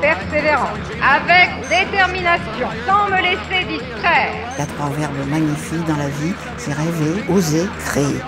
[0.00, 4.34] persévérance, avec détermination, sans me laisser distraire.
[4.54, 8.20] Il y a trois verbes magnifiques dans la vie, c'est rêver, oser, créer.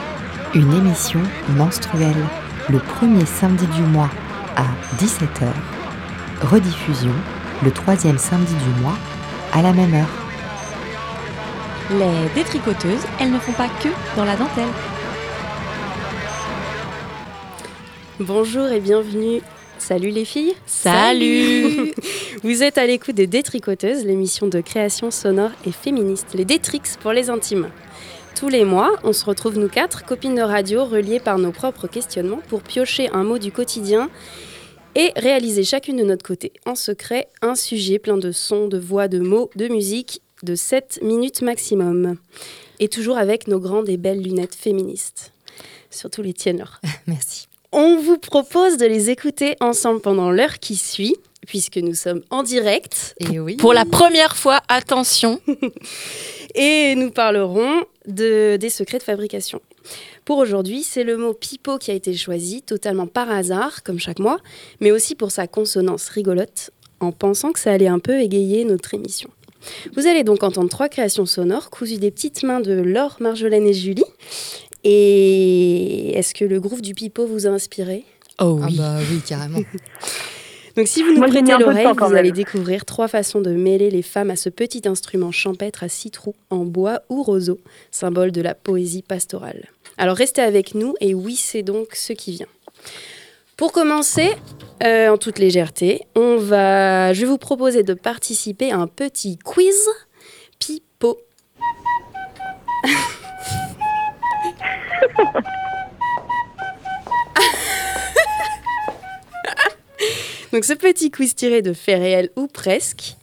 [0.55, 2.25] Une émission menstruelle,
[2.69, 4.11] le premier samedi du mois
[4.57, 4.65] à
[4.97, 5.47] 17h.
[6.43, 7.15] Rediffusion,
[7.63, 8.97] le troisième samedi du mois
[9.53, 10.07] à la même heure.
[11.91, 14.65] Les détricoteuses, elles ne font pas que dans la dentelle.
[18.21, 19.41] Bonjour et bienvenue.
[19.81, 20.53] Salut les filles.
[20.67, 21.93] Salut
[22.45, 27.13] Vous êtes à l'écoute des Détricoteuses, l'émission de création sonore et féministe, les Détrix pour
[27.13, 27.71] les intimes.
[28.37, 31.89] Tous les mois, on se retrouve nous quatre, copines de radio, reliées par nos propres
[31.89, 34.11] questionnements, pour piocher un mot du quotidien
[34.95, 39.09] et réaliser chacune de notre côté, en secret, un sujet plein de sons, de voix,
[39.09, 42.17] de mots, de musique, de 7 minutes maximum.
[42.81, 45.33] Et toujours avec nos grandes et belles lunettes féministes.
[45.91, 46.65] Surtout les tiennes.
[47.07, 47.50] Merci.
[47.73, 52.43] On vous propose de les écouter ensemble pendant l'heure qui suit, puisque nous sommes en
[52.43, 53.15] direct.
[53.21, 53.57] Et oui.
[53.57, 55.41] Pour la première fois, attention
[56.57, 59.61] Et nous parlerons de, des secrets de fabrication.
[60.25, 64.19] Pour aujourd'hui, c'est le mot pipeau qui a été choisi, totalement par hasard, comme chaque
[64.19, 64.39] mois,
[64.81, 68.95] mais aussi pour sa consonance rigolote, en pensant que ça allait un peu égayer notre
[68.95, 69.31] émission.
[69.95, 73.75] Vous allez donc entendre trois créations sonores cousues des petites mains de Laure, Marjolaine et
[73.75, 74.05] Julie.
[74.85, 78.05] Et est-ce que le groove du pipeau vous a inspiré?
[78.41, 79.61] Oh Ah oui bah oui, carrément.
[80.77, 84.03] Donc si vous nous Moi, prêtez l'oreille, vous allez découvrir trois façons de mêler les
[84.03, 87.59] femmes à ce petit instrument champêtre à six trous en bois ou roseau,
[87.91, 89.69] symbole de la poésie pastorale.
[89.99, 92.47] Alors restez avec nous et oui, c'est donc ce qui vient.
[93.57, 94.31] Pour commencer,
[94.83, 99.37] euh, en toute légèreté, on va, je vais vous proposer de participer à un petit
[99.37, 99.77] quiz
[100.59, 101.19] pipeau.
[110.53, 113.17] Donc ce petit quiz tiré de faits réels ou presque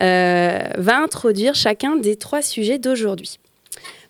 [0.00, 3.38] euh, va introduire chacun des trois sujets d'aujourd'hui.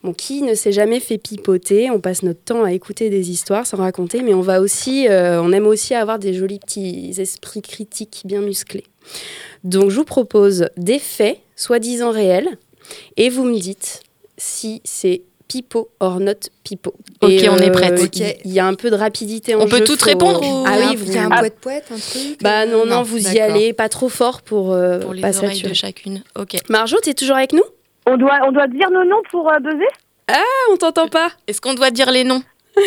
[0.02, 1.90] Bon, qui ne s'est jamais fait pipoter?
[1.90, 5.42] On passe notre temps à écouter des histoires sans raconter, mais on va aussi, euh,
[5.42, 8.84] on aime aussi avoir des jolis petits esprits critiques bien musclés.
[9.62, 12.48] Donc je vous propose des faits, soi-disant réels,
[13.18, 14.02] et vous me dites
[14.38, 16.94] si c'est pipo or not pipo.
[17.20, 18.00] Ok, Et, on est prête.
[18.44, 20.94] Il y a un peu de rapidité en On peut faut- répondre ou- Ah oui,
[20.96, 21.06] vous...
[21.06, 21.40] Il y a un Ah.
[21.40, 25.12] poète-poète, un truc Bah non, non, vous y allez pas trop fort pour, euh, Pour
[25.12, 25.70] les pas oreilles saturer.
[25.70, 26.22] de chacune.
[26.38, 26.56] Ok.
[26.68, 27.64] Marjo, t'es toujours avec nous?
[28.06, 29.88] On doit, on doit dire nos noms pour euh, buzzer?
[30.28, 30.36] Ah,
[30.72, 31.30] on t'entend pas.
[31.48, 32.42] Est-ce qu'on doit dire les noms?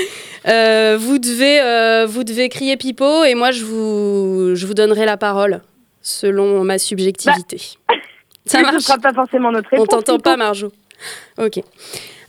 [0.48, 5.06] Euh, vous, devez, euh, vous devez crier pipeau et moi je vous, je vous donnerai
[5.06, 5.62] la parole
[6.02, 7.58] selon ma subjectivité.
[7.58, 7.98] Ça Mais
[8.68, 8.84] Ce marche?
[8.84, 9.88] sera pas forcément notre On réponse.
[9.88, 10.24] t'entend Pipo.
[10.24, 10.72] pas, Marjo.
[11.38, 11.62] Ok.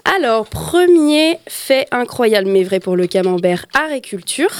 [0.04, 4.50] Alors, premier fait incroyable mais vrai pour le camembert art et culture.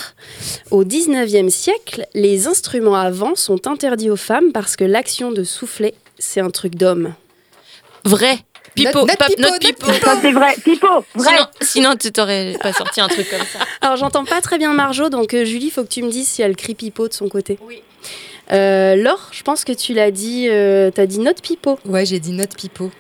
[0.71, 5.45] Au 19e siècle, les instruments à vent sont interdits aux femmes parce que l'action de
[5.45, 7.15] souffler, c'est un truc d'homme.
[8.05, 8.39] Vrai
[8.75, 9.87] Pipo, Notre- pipo, notre pipo.
[10.21, 10.55] C'est vrai.
[10.65, 11.31] Pipo, vrai.
[11.33, 13.61] Sinon, sinon tu t'aurais pas sorti un truc comme ça.
[13.83, 16.43] Alors, j'entends pas très bien Marjo, donc euh, Julie, faut que tu me dises si
[16.43, 17.57] elle crie pipeau de son côté.
[17.63, 17.83] Oui.
[18.51, 21.79] Euh, Laure, je pense que tu l'as dit, euh, t'as dit notre pipeau.
[21.85, 22.91] Ouais, j'ai dit notre pipeau.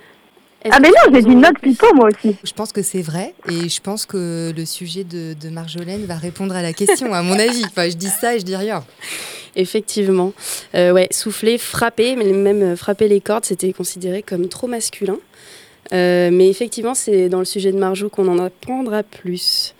[0.71, 2.37] Ah, mais non, j'ai dit notre Pipo, moi aussi.
[2.43, 6.17] Je pense que c'est vrai et je pense que le sujet de, de Marjolaine va
[6.17, 7.65] répondre à la question, à mon avis.
[7.67, 8.83] Enfin, je dis ça et je dis rien.
[9.57, 10.33] Effectivement.
[10.75, 15.19] Euh, ouais, souffler, frapper, mais même euh, frapper les cordes, c'était considéré comme trop masculin.
[15.93, 19.75] Euh, mais effectivement, c'est dans le sujet de Marjou qu'on en apprendra plus.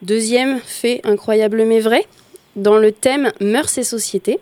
[0.00, 2.06] Deuxième fait incroyable mais vrai,
[2.56, 4.38] dans le thème Mœurs et société,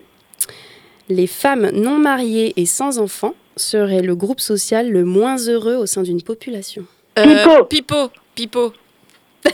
[1.08, 5.86] les femmes non mariées et sans enfants seraient le groupe social le moins heureux au
[5.86, 6.84] sein d'une population?
[7.18, 8.72] Euh, Pipo Pipo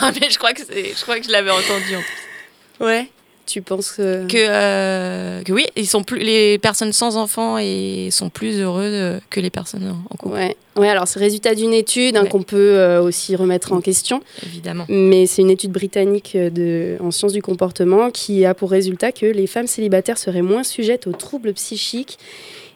[0.00, 1.96] Non mais je crois que je crois que je l'avais entendu.
[1.96, 2.84] en plus.
[2.84, 3.08] Ouais.
[3.48, 4.26] Tu penses que...
[4.26, 8.92] Que, euh, que oui, ils sont plus, les personnes sans enfants et sont plus heureuses
[8.92, 10.54] euh, que les personnes en- couple, Ouais.
[10.76, 12.28] ouais, alors c'est le résultat d'une étude hein, Ouais.
[12.28, 14.20] qu'on peut euh, aussi remettre en question.
[14.44, 14.84] évidemment.
[14.90, 19.24] Mais c'est une étude britannique de, en sciences du comportement qui a pour résultat que
[19.24, 22.18] les femmes célibataires seraient moins sujettes aux troubles psychiques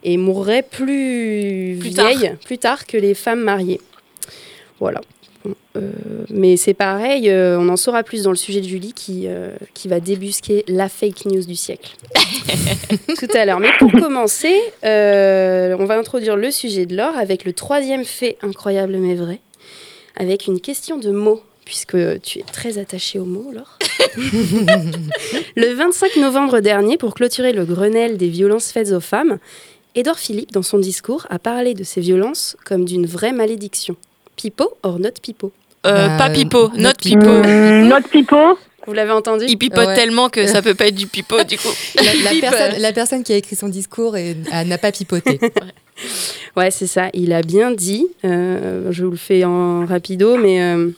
[0.05, 2.09] et mourraient plus, Plus tard.
[2.09, 3.81] vieilles plus tard que les femmes mariées.
[4.81, 5.03] Voilà.
[5.77, 5.91] Euh,
[6.29, 9.51] mais c'est pareil, euh, on en saura plus dans le sujet de Julie qui, euh,
[9.75, 11.97] qui va débusquer la fake news du siècle
[13.19, 13.59] tout à l'heure.
[13.59, 18.97] Mais pour commencer, on va introduire le sujet de l'or avec le troisième fait incroyable
[18.99, 19.41] mais vrai,
[20.17, 23.79] avec une question de mots, puisque tu es très attaché aux mots, Laure.
[25.57, 29.39] le 25 novembre dernier, pour clôturer le Grenelle des violences faites aux femmes,
[29.95, 33.97] Édouard Philippe, dans son discours, a parlé de ces violences comme d'une vraie malédiction.
[34.37, 35.53] Pipo or not pipo
[35.85, 37.43] Euh, Bah, pas pipeau, notre notre pipeau.
[37.43, 38.59] Mmh, notre pipeau.
[38.87, 39.95] Vous l'avez entendu Il pipote Ouais.
[39.95, 41.69] tellement que ça peut pas être du pipeau du coup.
[41.97, 44.35] La, personne, la personne qui a écrit son discours euh,
[44.65, 45.39] n'a pas pipoté.
[46.57, 47.11] Ouais, c'est ça.
[47.15, 50.91] Il a bien dit, euh, je vous le fais en rapido, mais euh,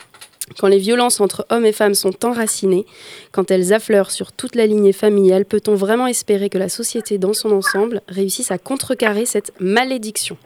[0.59, 2.87] quand les violences entre hommes et femmes sont enracinées,
[3.33, 7.35] quand elles affleurent sur toute la lignée familiale, peut-on vraiment espérer que la société dans
[7.35, 10.37] son ensemble réussisse à contrecarrer cette malédiction?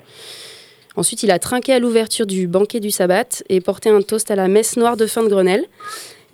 [0.98, 4.36] Ensuite, il a trinqué à l'ouverture du banquet du sabbat et porté un toast à
[4.36, 5.64] la messe noire de fin de Grenelle.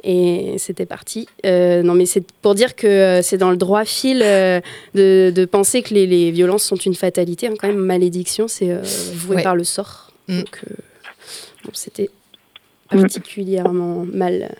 [0.06, 1.26] Et c'était parti.
[1.46, 4.60] Euh, non, mais c'est pour dire que euh, c'est dans le droit fil euh,
[4.94, 7.46] de, de penser que les, les violences sont une fatalité.
[7.46, 8.82] hein, quand même, malédiction, c'est euh,
[9.14, 9.42] voué Ouais.
[9.42, 10.12] par le sort.
[10.28, 10.38] Mm.
[10.40, 10.60] Donc,
[11.64, 12.10] bon, c'était
[12.90, 14.54] particulièrement mal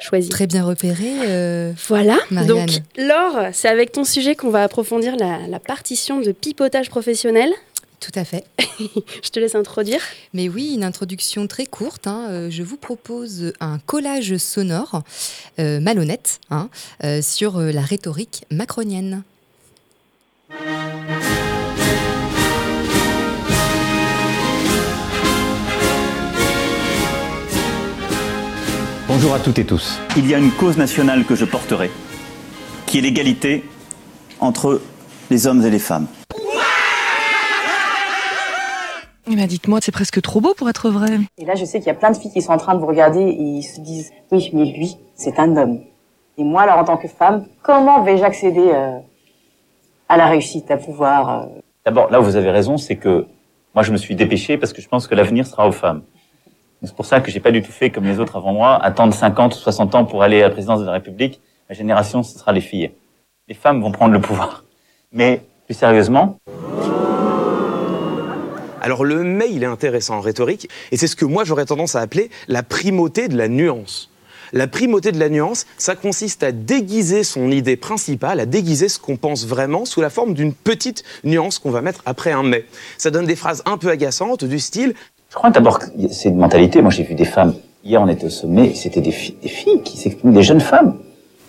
[0.00, 0.28] choisi.
[0.28, 1.06] Très bien repéré.
[1.26, 2.18] euh, Voilà.
[2.30, 2.48] Marianne.
[2.66, 7.50] Donc, Laure, c'est avec ton sujet qu'on va approfondir la, la partition de pipotage professionnel.
[8.02, 8.44] Tout à fait.
[9.22, 10.00] Je te laisse introduire.
[10.34, 12.06] Mais oui, une introduction très courte.
[12.06, 12.26] hein.
[12.30, 15.02] Euh, Je vous propose un collage sonore
[15.58, 16.68] euh, malhonnête hein,
[17.04, 19.22] euh, sur la rhétorique macronienne.
[29.06, 29.98] Bonjour à toutes et tous.
[30.16, 31.90] Il y a une cause nationale que je porterai,
[32.86, 33.64] qui est l'égalité
[34.40, 34.80] entre
[35.30, 36.06] les hommes et les femmes.
[39.36, 41.18] Ben, dites-moi, c'est presque trop beau pour être vrai.
[41.38, 42.80] Et là, je sais qu'il y a plein de filles qui sont en train de
[42.80, 45.80] vous regarder et ils se disent oui, mais lui, c'est un homme.
[46.36, 48.98] Et moi, alors en tant que femme, comment vais-je accéder euh,
[50.08, 51.46] à la réussite, à pouvoir euh,
[51.86, 53.26] D'abord, là où vous avez raison, c'est que
[53.74, 56.02] moi je me suis dépêché parce que je pense que l'avenir sera aux femmes.
[56.82, 59.14] C'est pour ça que j'ai pas du tout fait comme les autres avant moi, attendre
[59.14, 61.40] 50 ou 60 ans pour aller à la présidence de la République.
[61.68, 62.90] Ma génération, ce sera les filles.
[63.48, 64.64] Les femmes vont prendre le pouvoir.
[65.12, 66.38] Mais plus sérieusement,
[68.82, 71.94] Alors le mais, il est intéressant en rhétorique, et c'est ce que moi j'aurais tendance
[71.94, 74.10] à appeler la primauté de la nuance.
[74.52, 78.98] La primauté de la nuance, ça consiste à déguiser son idée principale, à déguiser ce
[78.98, 82.66] qu'on pense vraiment sous la forme d'une petite nuance qu'on va mettre après un mais.
[82.98, 84.94] Ça donne des phrases un peu agaçantes du style
[85.32, 86.82] je crois d'abord que c'est une mentalité.
[86.82, 87.54] Moi, j'ai vu des femmes.
[87.82, 88.74] Hier, on était au sommet.
[88.74, 90.98] C'était des, des filles qui s'expriment, des jeunes femmes.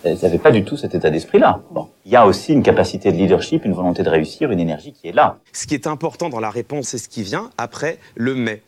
[0.03, 1.61] Elles n'avaient pas du tout cet état d'esprit-là.
[2.05, 5.07] Il y a aussi une capacité de leadership, une volonté de réussir, une énergie qui
[5.07, 5.37] est là.
[5.53, 8.61] ce qui est important dans la réponse, c'est ce qui vient après le mais.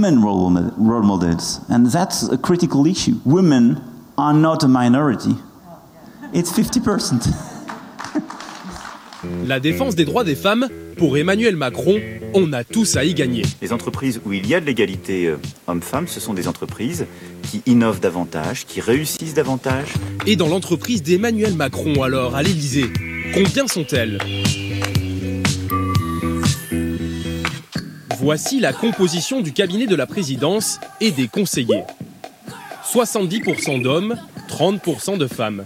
[0.00, 3.16] Women role, mod- role models, and that's a critical issue.
[3.26, 3.78] Women
[4.16, 5.36] are not a minority.
[6.32, 7.28] It's 50%.
[9.46, 11.98] La défense des droits des femmes, pour Emmanuel Macron,
[12.32, 13.42] on a tous à y gagner.
[13.60, 15.36] Les entreprises où il y a de l'égalité euh,
[15.66, 17.04] homme-femme, ce sont des entreprises
[17.42, 19.92] qui innovent davantage, qui réussissent davantage.
[20.26, 22.90] Et dans l'entreprise d'Emmanuel Macron, alors, à l'Élysée,
[23.34, 24.18] combien sont-elles?
[28.18, 31.84] Voici la composition du cabinet de la présidence et des conseillers.
[32.84, 34.16] 70% d'hommes,
[34.48, 35.64] 30% de femmes.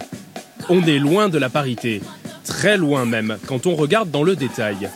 [0.69, 2.01] On est loin de la parité,
[2.45, 4.89] très loin même, quand on regarde dans le détail.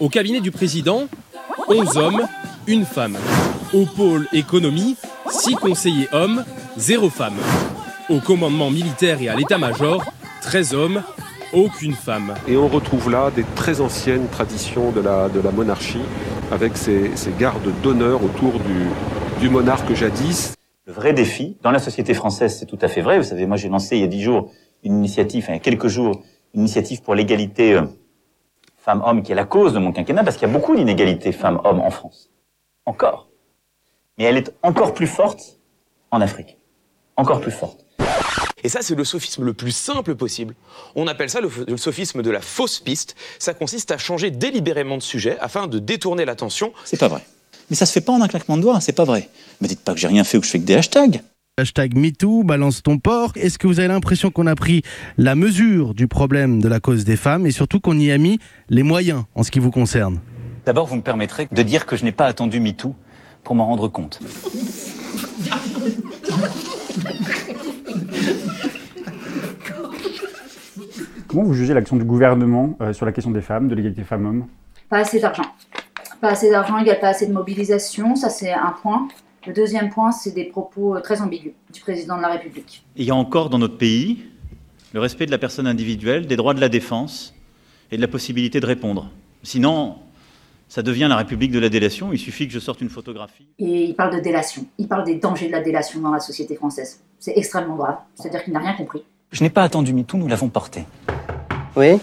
[0.00, 1.06] Au cabinet du président,
[1.68, 2.22] 11 hommes,
[2.66, 3.16] une femme.
[3.72, 4.96] Au pôle économie,
[5.30, 6.44] 6 conseillers hommes,
[6.76, 7.36] 0 femme.
[8.08, 10.04] Au commandement militaire et à l'état-major,
[10.42, 11.02] 13 hommes,
[11.52, 12.34] aucune femme.
[12.48, 16.00] Et on retrouve là des très anciennes traditions de la monarchie,
[16.50, 18.86] avec ces, ces gardes d'honneur autour du,
[19.40, 20.54] du monarque jadis.
[20.86, 23.18] Le vrai défi, dans la société française, c'est tout à fait vrai.
[23.18, 24.50] Vous savez, moi j'ai lancé il y a dix jours
[24.84, 26.22] une initiative, enfin, il y a quelques jours,
[26.54, 27.82] une initiative pour l'égalité euh,
[28.76, 31.80] femmes-hommes qui est la cause de mon quinquennat, parce qu'il y a beaucoup d'inégalités femmes-hommes
[31.80, 32.30] en France.
[32.84, 33.28] Encore.
[34.16, 35.58] Mais elle est encore plus forte
[36.10, 36.58] en Afrique.
[37.16, 37.85] Encore plus forte.
[38.66, 40.56] Et ça, c'est le sophisme le plus simple possible.
[40.96, 43.14] On appelle ça le, sophisme de la fausse piste.
[43.38, 46.72] Ça consiste à changer délibérément de sujet afin de détourner l'attention.
[46.84, 47.24] C'est pas vrai.
[47.70, 49.30] Mais ça se fait pas en un claquement de doigts, c'est pas vrai.
[49.60, 51.22] Me dites pas que j'ai rien fait ou que je fais que des hashtags.
[51.58, 53.34] Hashtag MeToo, balance ton porc.
[53.36, 54.82] Est-ce que vous avez l'impression qu'on a pris
[55.16, 58.40] la mesure du problème de la cause des femmes et surtout qu'on y a mis
[58.68, 60.18] les moyens en ce qui vous concerne?
[60.64, 62.96] D'abord, vous me permettrez de dire que je n'ai pas attendu MeToo
[63.44, 64.18] pour m'en rendre compte.
[71.36, 74.46] Comment vous jugez l'action du gouvernement euh, sur la question des femmes, de l'égalité femmes-hommes?
[74.88, 75.44] Pas assez d'argent.
[76.18, 79.06] Pas assez d'argent égale pas assez de mobilisation, ça c'est un point.
[79.46, 82.86] Le deuxième point, c'est des propos euh, très ambigus du président de la République.
[82.96, 84.24] Il y a encore dans notre pays
[84.94, 87.34] le respect de la personne individuelle, des droits de la défense
[87.90, 89.10] et de la possibilité de répondre.
[89.42, 89.96] Sinon,
[90.68, 92.14] ça devient la République de la délation.
[92.14, 93.46] Il suffit que je sorte une photographie.
[93.58, 94.64] Et il parle de délation.
[94.78, 97.02] Il parle des dangers de la délation dans la société française.
[97.18, 97.98] C'est extrêmement grave.
[98.14, 99.02] C'est-à-dire qu'il n'a rien compris.
[99.32, 100.84] Je n'ai pas attendu MeToo, nous l'avons porté.
[101.76, 101.98] Oui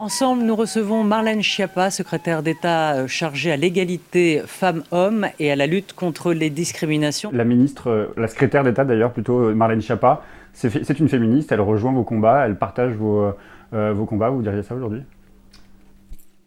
[0.00, 5.66] Ensemble, nous recevons Marlène Schiappa, secrétaire d'État euh, chargée à l'égalité femmes-hommes et à la
[5.66, 7.30] lutte contre les discriminations.
[7.32, 10.22] La ministre, euh, la secrétaire d'État d'ailleurs, plutôt euh, Marlène Schiappa,
[10.52, 13.32] c'est une féministe, elle rejoint vos combats, elle partage vos,
[13.72, 15.02] euh, vos combats, vous diriez ça aujourd'hui?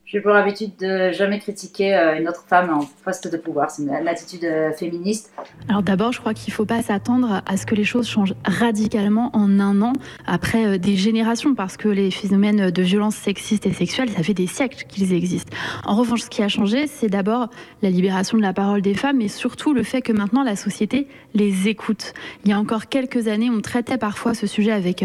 [0.09, 3.69] J'ai pour habitude de jamais critiquer euh, une autre femme en poste de pouvoir.
[3.69, 5.33] C'est une, une attitude euh, féministe.
[5.67, 8.33] Alors d'abord, je crois qu'il ne faut pas s'attendre à ce que les choses changent
[8.45, 9.91] radicalement en un an,
[10.25, 14.33] après euh, des générations, parce que les phénomènes de violence sexistes et sexuelles, ça fait
[14.33, 15.51] des siècles qu'ils existent.
[15.83, 17.49] En revanche, ce qui a changé, c'est d'abord
[17.81, 21.09] la libération de la parole des femmes, et surtout le fait que maintenant la société
[21.33, 22.13] les écoute.
[22.45, 25.03] Il y a encore quelques années, on traitait parfois ce sujet avec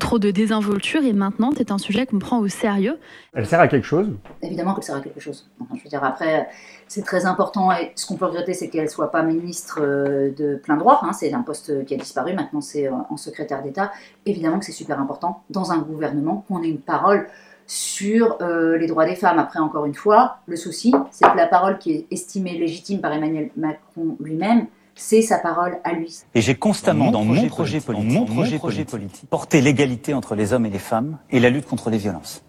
[0.00, 2.98] trop de désinvolture, et maintenant, c'est un sujet qu'on prend au sérieux.
[3.32, 4.10] Elle sert à quelque chose?
[4.42, 5.48] Évidemment que ça sert à quelque chose.
[5.60, 6.48] Enfin, je veux dire, après,
[6.88, 7.70] c'est très important.
[7.70, 11.00] Et ce qu'on peut regretter, c'est qu'elle ne soit pas ministre euh, de plein droit.
[11.04, 11.12] hein.
[11.12, 12.32] C'est un poste qui a disparu.
[12.34, 13.92] Maintenant, c'est euh, en secrétaire d'État.
[14.26, 17.28] Évidemment que c'est super important dans un gouvernement qu'on ait une parole
[17.68, 19.38] sur euh, les droits des femmes.
[19.38, 23.12] Après, encore une fois, le souci, c'est que la parole qui est estimée légitime par
[23.12, 26.18] Emmanuel Macron lui-même, c'est sa parole à lui.
[26.34, 31.18] Et j'ai constamment, Dans mon projet politique, porter l'égalité entre les hommes et les femmes
[31.30, 32.42] et la lutte contre les violences.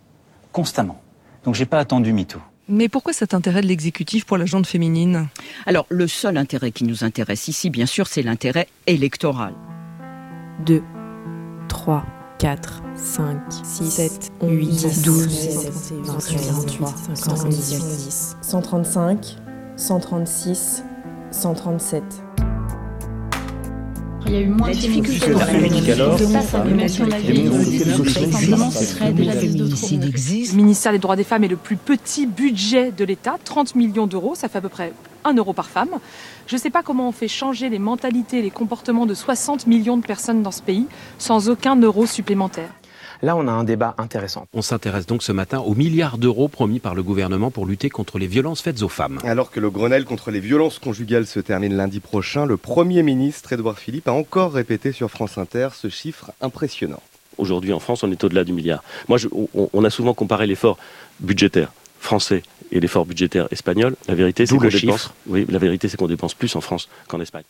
[0.52, 1.02] Constamment.
[1.44, 2.40] Donc j'ai pas attendu MeToo.
[2.68, 5.28] Mais pourquoi cet intérêt de l'exécutif pour la jante féminine
[5.66, 9.54] Alors, le seul intérêt qui nous intéresse ici, bien sûr, c'est l'intérêt électoral.
[10.66, 10.82] 2,
[11.68, 12.06] 3,
[12.40, 15.74] 4, 5, 6, 7, 8, 10, 12, 17,
[16.06, 16.38] 28,
[16.80, 19.36] 28, 178, 135,
[19.76, 20.84] 136,
[21.32, 22.04] 137.
[24.28, 25.46] Il y a eu moins de difficulté dans la.
[30.42, 34.08] Le ministère des droits des femmes est le plus petit budget de l'État, 30 millions
[34.08, 35.90] d'euros, ça fait à peu près 1 euro par femme.
[36.48, 39.98] Je ne sais pas comment on fait changer les mentalités, les comportements de 60 millions
[39.98, 40.88] de personnes dans ce pays
[41.18, 42.70] sans aucun euro supplémentaire.
[43.24, 44.48] Là, on a un débat intéressant.
[44.54, 48.18] On s'intéresse donc ce matin aux milliards d'euros promis par le gouvernement pour lutter contre
[48.18, 49.20] les violences faites aux femmes.
[49.24, 53.54] Alors que le Grenelle contre les violences conjugales se termine lundi prochain, le Premier ministre
[53.54, 57.02] Édouard Philippe a encore répété sur France Inter ce chiffre impressionnant.
[57.38, 58.84] Aujourd'hui, en France, on est au-delà du milliard.
[59.08, 60.78] Moi, je- on, on a souvent comparé l'effort
[61.20, 63.96] budgétaire français et l'effort budgétaire espagnol.
[64.08, 65.12] La vérité, c'est qu'on le dépense.
[65.28, 67.44] Oui, la vérité, c'est qu'on dépense plus en France qu'en Espagne.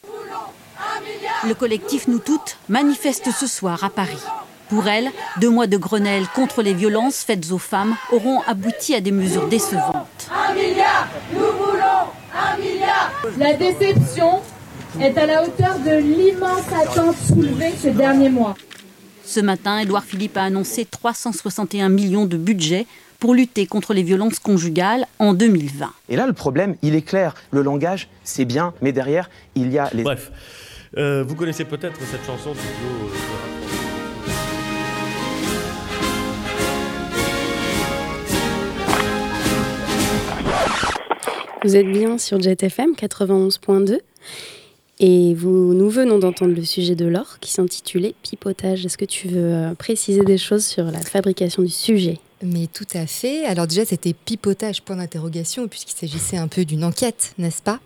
[1.48, 4.18] Le collectif Nous Toutes manifeste ce soir à Paris.
[4.72, 5.10] Pour elle,
[5.42, 9.50] deux mois de Grenelle contre les violences faites aux femmes auront abouti à des mesures
[9.50, 10.30] décevantes.
[10.34, 14.40] Un milliard Nous voulons un milliard La déception
[14.98, 18.56] est à la hauteur de l'immense attente soulevée ces derniers mois.
[19.25, 22.88] Ce matin, Édouard Philippe a annoncé 361 millions de budget
[23.20, 25.92] pour lutter contre les violences conjugales en 2020.
[26.08, 27.36] Et là, le problème, il est clair.
[27.51, 30.04] Le langage, c'est bien, mais derrière, il y a les...
[30.04, 30.32] Bref,
[30.98, 33.10] euh, vous connaissez peut-être cette chanson du duo,
[41.63, 44.00] Vous êtes bien sur JetFM 91.2
[45.00, 48.86] et vous, nous venons d'entendre le sujet de l'or qui s'intitulait Pipotage.
[48.86, 52.20] Est-ce que tu veux euh, préciser des choses sur la fabrication du sujet?
[52.44, 53.46] Mais tout à fait.
[53.46, 57.80] Alors déjà, c'était pipotage, point d'interrogation, puisqu'il s'agissait un peu d'une enquête, n'est-ce pas?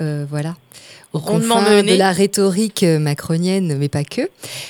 [0.00, 0.56] Euh, Voilà.
[1.12, 1.92] Confins menée.
[1.94, 4.28] de la rhétorique euh, macronienne, mais pas que.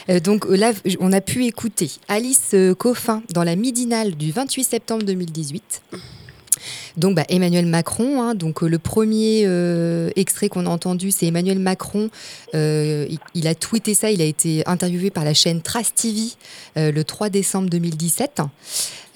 [0.08, 5.02] Euh, donc là, on a pu écouter Alice Coffin dans la midinale du 28 septembre
[5.04, 5.82] 2018.
[6.96, 11.26] Donc bah, Emmanuel Macron, hein, donc euh, le premier euh, extrait qu'on a entendu, c'est
[11.26, 12.11] Emmanuel Macron.
[12.54, 16.30] Euh, il, a tweeté ça, il a été interviewé par la chaîne Trace TV
[16.76, 18.40] le 3 décembre 2017.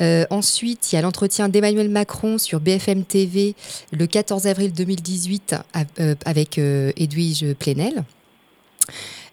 [0.01, 3.55] Euh, ensuite, il y a l'entretien d'Emmanuel Macron sur BFM TV
[3.93, 8.05] le 14 avril 2018 à- euh, avec Edwige Plenel.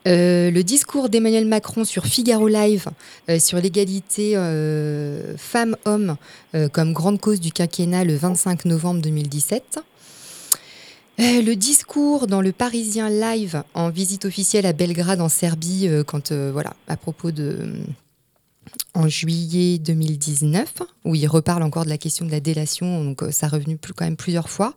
[0.08, 2.88] Euh, le discours d'Emmanuel Macron sur Figaro Live
[3.30, 6.16] euh, sur l'égalité euh, femmes-hommes
[6.72, 9.80] comme grande cause du quinquennat le 25 novembre 2017.
[11.20, 16.32] Euh, le discours dans le Parisien Live en visite officielle à Belgrade en Serbie, quand
[16.32, 17.58] voilà, à propos de
[18.98, 23.32] en juillet 2019, où il reparle encore de la question de la délation, donc euh,
[23.32, 24.74] ça a revenu plus, quand même plusieurs fois.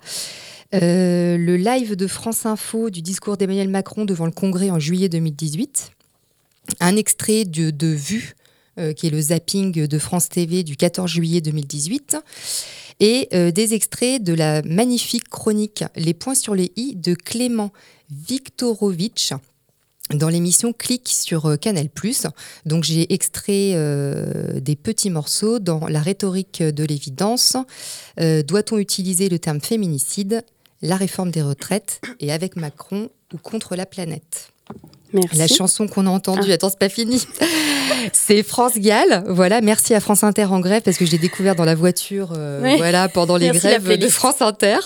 [0.74, 5.08] Euh, le live de France Info du discours d'Emmanuel Macron devant le Congrès en juillet
[5.08, 5.92] 2018.
[6.80, 8.36] Un extrait de, Vue,
[8.78, 12.18] euh, qui est le zapping de France TV du 14 juillet 2018.
[13.02, 17.72] Et des extraits de la magnifique chronique Les points sur les i de Clément
[18.10, 19.32] Viktorovitch
[20.14, 21.88] dans l'émission Clic sur euh, Canal+.
[22.66, 27.56] Donc j'ai extrait euh, des petits morceaux dans la rhétorique de l'évidence.
[28.18, 30.44] Euh, Doit-on utiliser le terme féminicide,
[30.82, 34.52] la réforme des retraites et avec Macron ou contre la planète?
[35.12, 35.36] Merci.
[35.36, 36.54] La chanson qu'on a entendue, Ah.
[36.54, 37.26] attends, c'est pas fini.
[38.12, 39.24] c'est France Gall.
[39.26, 42.30] Voilà, merci à France Inter en grève parce que je l'ai découvert dans la voiture
[42.36, 42.76] euh, Oui.
[42.76, 44.08] voilà, pendant les Merci, grèves de.
[44.08, 44.78] France Inter.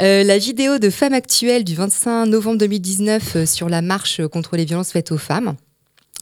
[0.00, 4.56] Euh, la vidéo de Femmes Actuelles du 25 novembre 2019 euh, sur la marche contre
[4.56, 5.54] les violences faites aux femmes.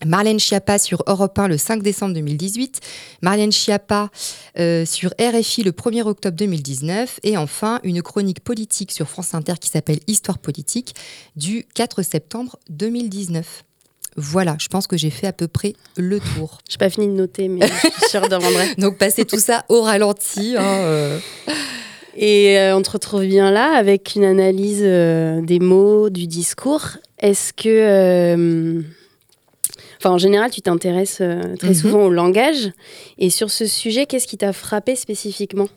[0.05, 2.81] Marlène Schiappa sur Europe 1 le 5 décembre 2018,
[3.23, 4.11] Marlène Schiappa
[4.59, 9.55] euh, sur RFI le 1er octobre 2019 et enfin une chronique politique sur France Inter
[9.61, 10.95] qui s'appelle Histoire politique
[11.37, 13.65] du 4 septembre 2019.
[14.17, 16.59] Voilà, je pense que j'ai fait à peu près le tour.
[16.69, 18.59] J'ai pas fini de noter, mais je suis sûre de rendre.
[18.79, 20.55] Donc passez tout ça au ralenti.
[20.59, 21.19] hein, euh.
[22.15, 26.99] Et euh, on te retrouve bien là avec une analyse des mots, du discours.
[27.21, 28.83] Est-ce que.
[30.03, 31.75] Enfin, en général, tu t'intéresses euh, très Mhm.
[31.75, 32.73] souvent au langage.
[33.19, 35.69] Et sur ce sujet, qu'est-ce qui t'a frappé spécifiquement?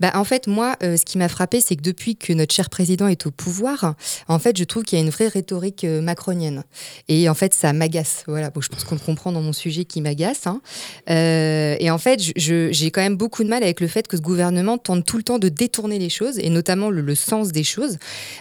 [0.00, 2.68] Bah, en fait, moi, euh, ce qui m'a frappé, c'est que depuis que notre cher
[2.68, 3.94] président est au pouvoir,
[4.28, 6.62] en fait, je trouve qu'il y a une vraie rhétorique euh, macronienne.
[7.08, 8.24] Et en fait, ça m'agace.
[8.26, 10.46] Voilà, bon, je pense qu'on comprend dans mon sujet qui m'agace.
[10.46, 10.60] hein.
[11.08, 14.76] Et en fait, j'ai quand même beaucoup de mal avec le fait que ce gouvernement
[14.76, 17.96] tente tout le temps de détourner les choses, et notamment le, le sens des choses,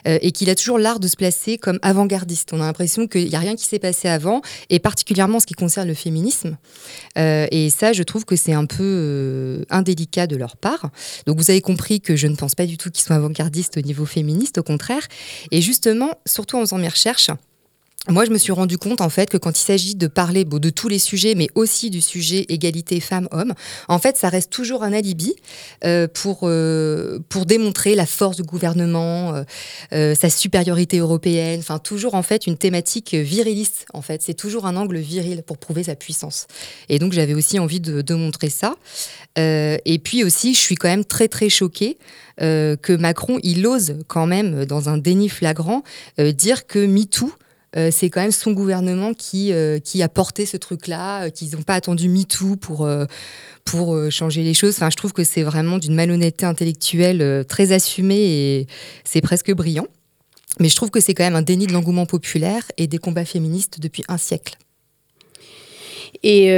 [0.06, 2.50] et qu'il a toujours l'art de se placer comme avant-gardiste.
[2.52, 5.46] On a l'impression qu'il n'y a rien qui s'est passé avant, et particulièrement en ce
[5.46, 6.58] qui concerne le féminisme.
[7.18, 10.90] Euh, et ça, je trouve que c'est un peu euh, indélicat de leur part.
[11.26, 13.82] Donc vous avez compris que je ne pense pas du tout qu'ils soient avant-gardistes au
[13.82, 15.08] niveau féministe, au contraire.
[15.52, 17.32] Et justement, surtout en faisant mes recherches,
[18.08, 20.70] moi, je me suis rendu compte en fait que quand il s'agit de parler de
[20.70, 23.54] tous les sujets, mais aussi du sujet égalité femmes-hommes,
[23.90, 25.36] en fait, ça reste toujours un alibi
[25.84, 29.44] euh, pour, euh, pour démontrer la force du gouvernement,
[29.92, 33.86] euh, sa supériorité européenne, enfin toujours en fait une thématique viriliste.
[33.94, 36.48] En fait, c'est toujours un angle viril pour prouver sa puissance.
[36.88, 38.76] Et donc, j'avais aussi envie de, de montrer ça.
[39.36, 41.98] Et puis aussi, je suis quand même très très choquée
[42.38, 45.84] que Macron, il ose quand même, dans un déni flagrant,
[46.18, 47.32] dire que MeToo,
[47.78, 51.52] euh, c'est quand même son gouvernement qui, euh, qui a porté ce truc-là, euh, qu'ils
[51.56, 52.90] n'ont pas attendu MeToo pour,
[53.64, 54.76] pour changer les choses.
[54.76, 58.68] Enfin, je trouve que c'est vraiment d'une malhonnêteté intellectuelle très assumée et
[59.04, 59.88] c'est presque brillant.
[60.60, 63.26] Mais je trouve que c'est quand même un déni de l'engouement populaire et des combats
[63.26, 64.58] féministes depuis un siècle.
[66.24, 66.50] Et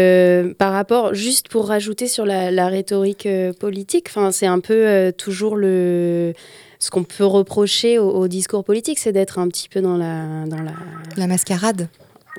[0.57, 3.27] par rapport, juste pour rajouter sur la, rhétorique
[3.59, 6.33] politique, c'est un peu toujours le
[6.81, 10.45] ce qu'on peut reprocher au, au discours politique, c'est d'être un petit peu dans la
[10.47, 10.73] dans la
[11.15, 11.87] La mascarade.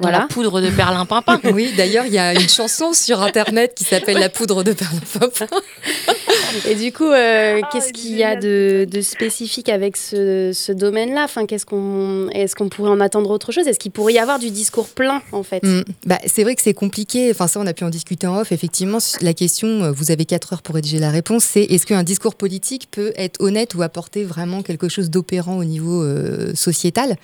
[0.00, 0.20] Voilà.
[0.20, 1.40] La poudre de perlimpinpin.
[1.52, 5.46] Oui, d'ailleurs, il y a une chanson sur Internet qui s'appelle La poudre de perlimpinpin.
[6.68, 11.22] Et du coup, euh, qu'est-ce qu'il y a de, de spécifique avec ce, ce domaine-là
[11.24, 14.38] enfin, qu'est-ce qu'on, Est-ce qu'on pourrait en attendre autre chose Est-ce qu'il pourrait y avoir
[14.38, 15.82] du discours plein, en fait Mm.
[16.06, 17.30] Bah, c'est vrai que c'est compliqué.
[17.30, 18.52] Enfin, ça, on a pu en discuter en off.
[18.52, 22.02] Effectivement, la question, euh, vous avez 4 heures pour rédiger la réponse, c'est est-ce qu'un
[22.02, 27.16] discours politique peut être honnête ou apporter vraiment quelque chose d'opérant au niveau euh, sociétal?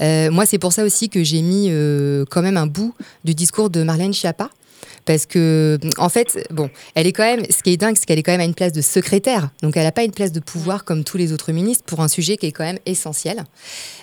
[0.00, 3.34] Euh, Moi, c'est pour ça aussi que j'ai mis euh, quand même un bout du
[3.34, 4.50] discours de Marlène Schiappa.
[5.08, 8.18] Parce que, en fait, bon, elle est quand même, ce qui est dingue, c'est qu'elle
[8.18, 9.48] est quand même à une place de secrétaire.
[9.62, 12.08] Donc, elle n'a pas une place de pouvoir comme tous les autres ministres pour un
[12.08, 13.44] sujet qui est quand même essentiel.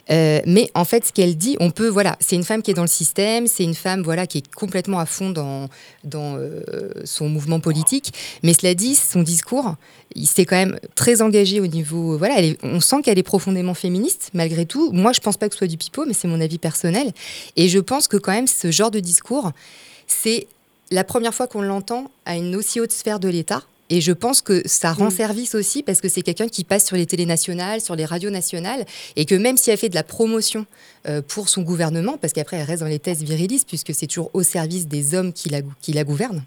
[0.10, 2.74] Euh, mais en fait, ce qu'elle dit, on peut, voilà, c'est une femme qui est
[2.74, 5.70] dans le système, c'est une femme, voilà, qui est complètement à fond dans,
[6.16, 8.12] euh, son mouvement politique.
[8.42, 9.76] Mais cela dit, son discours,
[10.16, 14.32] il s'est quand même très engagé au niveau, voilà, on sent qu'elle est profondément féministe,
[14.34, 14.92] malgré tout.
[14.92, 17.12] Moi, je pense pas que ce soit du pipeau, mais c'est mon avis personnel.
[17.58, 19.52] Et je pense que quand même, ce genre de discours,
[20.08, 20.48] c'est
[20.92, 23.64] la première fois qu'on l'entend à une aussi haute sphère de l'État.
[23.92, 26.96] Et je pense que ça rend service aussi parce que c'est quelqu'un qui passe sur
[26.96, 28.84] les télés nationales, sur les radios nationales,
[29.16, 30.66] et que même si elle fait de la promotion
[31.08, 34.32] euh, pour son gouvernement, parce qu'après elle reste dans les thèses virilistes, puisque c'est toujours
[34.34, 36.44] au service des hommes qui la, gou- qui la gouvernent,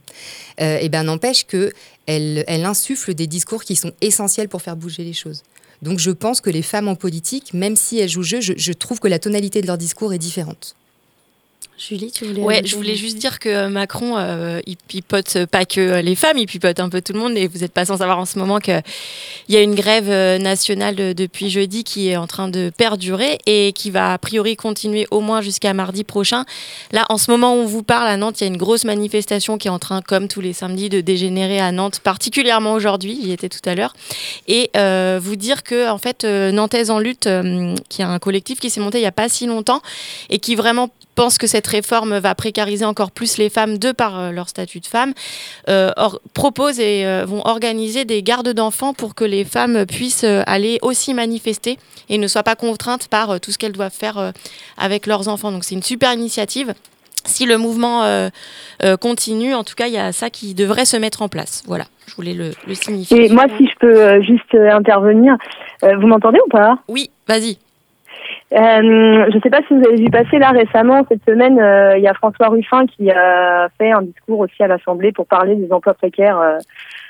[0.60, 1.72] euh, et ben n'empêche que
[2.06, 5.44] elle, elle insuffle des discours qui sont essentiels pour faire bouger les choses.
[5.80, 8.72] Donc je pense que les femmes en politique, même si elles jouent jeu, je, je
[8.72, 10.74] trouve que la tonalité de leur discours est différente.
[11.78, 15.64] Julie, tu voulais Ouais, je voulais juste dire que euh, Macron, euh, il pipote pas
[15.64, 17.36] que euh, les femmes, il pipote un peu tout le monde.
[17.36, 18.82] Et vous n'êtes pas sans savoir en ce moment qu'il
[19.48, 20.08] y a une grève
[20.42, 24.56] nationale de- depuis jeudi qui est en train de perdurer et qui va a priori
[24.56, 26.44] continuer au moins jusqu'à mardi prochain.
[26.90, 28.84] Là, en ce moment où on vous parle, à Nantes, il y a une grosse
[28.84, 33.20] manifestation qui est en train, comme tous les samedis, de dégénérer à Nantes, particulièrement aujourd'hui,
[33.22, 33.94] j'y étais tout à l'heure.
[34.48, 38.58] Et euh, vous dire que, en fait, Nantaise en lutte, euh, qui est un collectif
[38.58, 39.80] qui s'est monté il n'y a pas si longtemps
[40.28, 44.12] et qui vraiment pense que cette réforme va précariser encore plus les femmes de par
[44.20, 45.14] euh, leur statut de femme,
[45.68, 50.22] euh, or- proposent et euh, vont organiser des gardes d'enfants pour que les femmes puissent
[50.46, 51.76] aller aussi manifester
[52.08, 54.32] et ne soient pas contraintes par tout ce qu'elles doivent faire
[54.76, 55.50] avec leurs enfants.
[55.50, 56.72] Donc c'est une super initiative.
[57.24, 58.30] Si le mouvement
[59.00, 61.62] continue, en tout cas, il y a ça qui devrait se mettre en place.
[61.66, 63.26] Voilà, je voulais le, le signifier.
[63.26, 65.34] Et moi, si je peux juste intervenir,
[65.82, 66.78] vous m'entendez ou pas?
[66.88, 67.58] Oui, vas-y.
[68.52, 71.98] Euh, je ne sais pas si vous avez vu passer là récemment, cette semaine, euh,
[71.98, 75.54] il y a François Ruffin qui a fait un discours aussi à l'Assemblée pour parler
[75.54, 76.40] des emplois précaires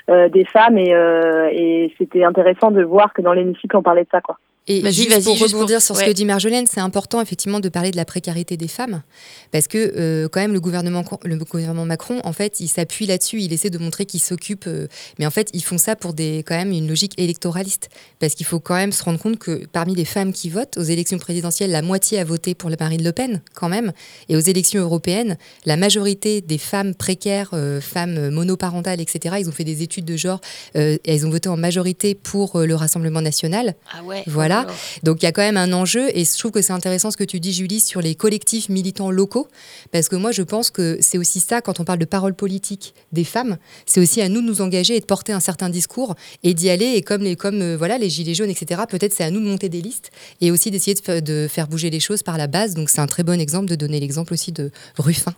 [0.09, 0.91] euh, des femmes et,
[1.51, 4.21] et c'était intéressant de voir que dans l'hémicycle on parlait de ça.
[4.21, 4.37] quoi.
[4.71, 6.07] Et Vas-y, juste vas-y, pour juste rebondir pour- sur ce ouais.
[6.07, 9.01] que dit Marjolaine, c'est important effectivement de parler de la précarité des femmes,
[9.51, 13.41] parce que euh, quand même le gouvernement, le gouvernement Macron, en fait, il s'appuie là-dessus,
[13.41, 14.85] il essaie de montrer qu'il s'occupe, euh,
[15.17, 18.45] mais en fait, ils font ça pour des quand même une logique électoraliste, parce qu'il
[18.45, 21.71] faut quand même se rendre compte que parmi les femmes qui votent aux élections présidentielles,
[21.71, 23.91] la moitié a voté pour le Marine Le Pen, quand même,
[24.29, 29.51] et aux élections européennes, la majorité des femmes précaires, euh, femmes monoparentales, etc., ils ont
[29.51, 30.41] fait des études de genre,
[30.75, 33.73] elles ont voté en majorité pour le Rassemblement national.
[33.91, 34.21] Ah ouais.
[34.27, 34.58] Voilà.
[35.03, 37.17] Donc il y a quand même un enjeu et je trouve que c'est intéressant ce
[37.17, 39.47] que tu dis Julie sur les collectifs militants locaux
[39.91, 42.93] parce que moi je pense que c'est aussi ça quand on parle de parole politique
[43.11, 46.15] des femmes, c'est aussi à nous de nous engager et de porter un certain discours
[46.43, 48.81] et d'y aller et comme les comme euh, voilà les gilets jaunes etc.
[48.89, 51.67] Peut-être c'est à nous de monter des listes et aussi d'essayer de, fa- de faire
[51.67, 52.73] bouger les choses par la base.
[52.75, 55.33] Donc c'est un très bon exemple de donner l'exemple aussi de Ruffin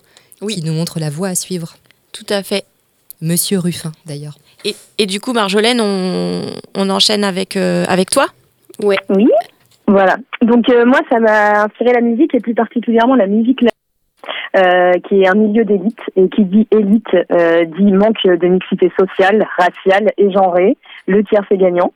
[0.54, 1.76] qui nous montre la voie à suivre.
[2.12, 2.64] Tout à fait.
[3.20, 4.36] Monsieur Ruffin d'ailleurs.
[4.64, 8.26] Et, et du coup, Marjolaine, on, on enchaîne avec, euh, avec toi?
[8.82, 8.96] Ouais.
[9.10, 9.28] Oui.
[9.86, 10.16] Voilà.
[10.40, 13.78] Donc euh, moi, ça m'a inspiré la musique et plus particulièrement la musique latine,
[14.56, 18.92] euh, qui est un milieu d'élite et qui dit élite euh, dit manque de mixité
[18.98, 20.76] sociale, raciale et genrée.
[21.06, 21.92] Le tiers c'est gagnant.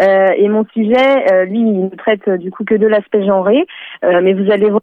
[0.00, 3.66] Euh, et mon sujet, euh, lui, il ne traite du coup que de l'aspect genré,
[4.04, 4.82] euh, mais vous allez voir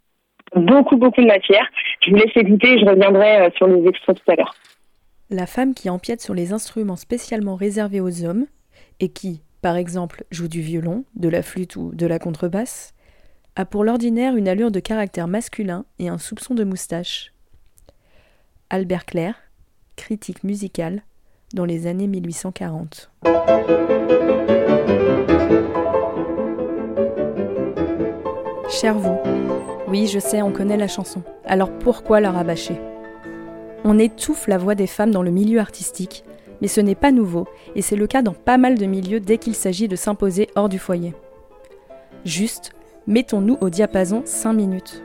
[0.54, 1.66] beaucoup beaucoup de matière.
[2.00, 4.54] Je vous laisse écouter et je reviendrai euh, sur les extraits tout à l'heure.
[5.30, 8.46] La femme qui empiète sur les instruments spécialement réservés aux hommes
[9.00, 12.94] et qui, par exemple, joue du violon, de la flûte ou de la contrebasse,
[13.56, 17.32] a pour l'ordinaire une allure de caractère masculin et un soupçon de moustache.
[18.68, 19.34] Albert Clair,
[19.96, 21.02] critique musicale,
[21.54, 23.10] dans les années 1840.
[28.68, 29.18] Cher vous,
[29.88, 31.22] oui, je sais, on connaît la chanson.
[31.46, 32.78] Alors pourquoi la rabâcher?
[33.84, 36.24] On étouffe la voix des femmes dans le milieu artistique,
[36.60, 39.38] mais ce n'est pas nouveau, et c'est le cas dans pas mal de milieux dès
[39.38, 41.14] qu'il s'agit de s'imposer hors du foyer.
[42.24, 42.72] Juste,
[43.06, 45.02] mettons-nous au diapason 5 minutes.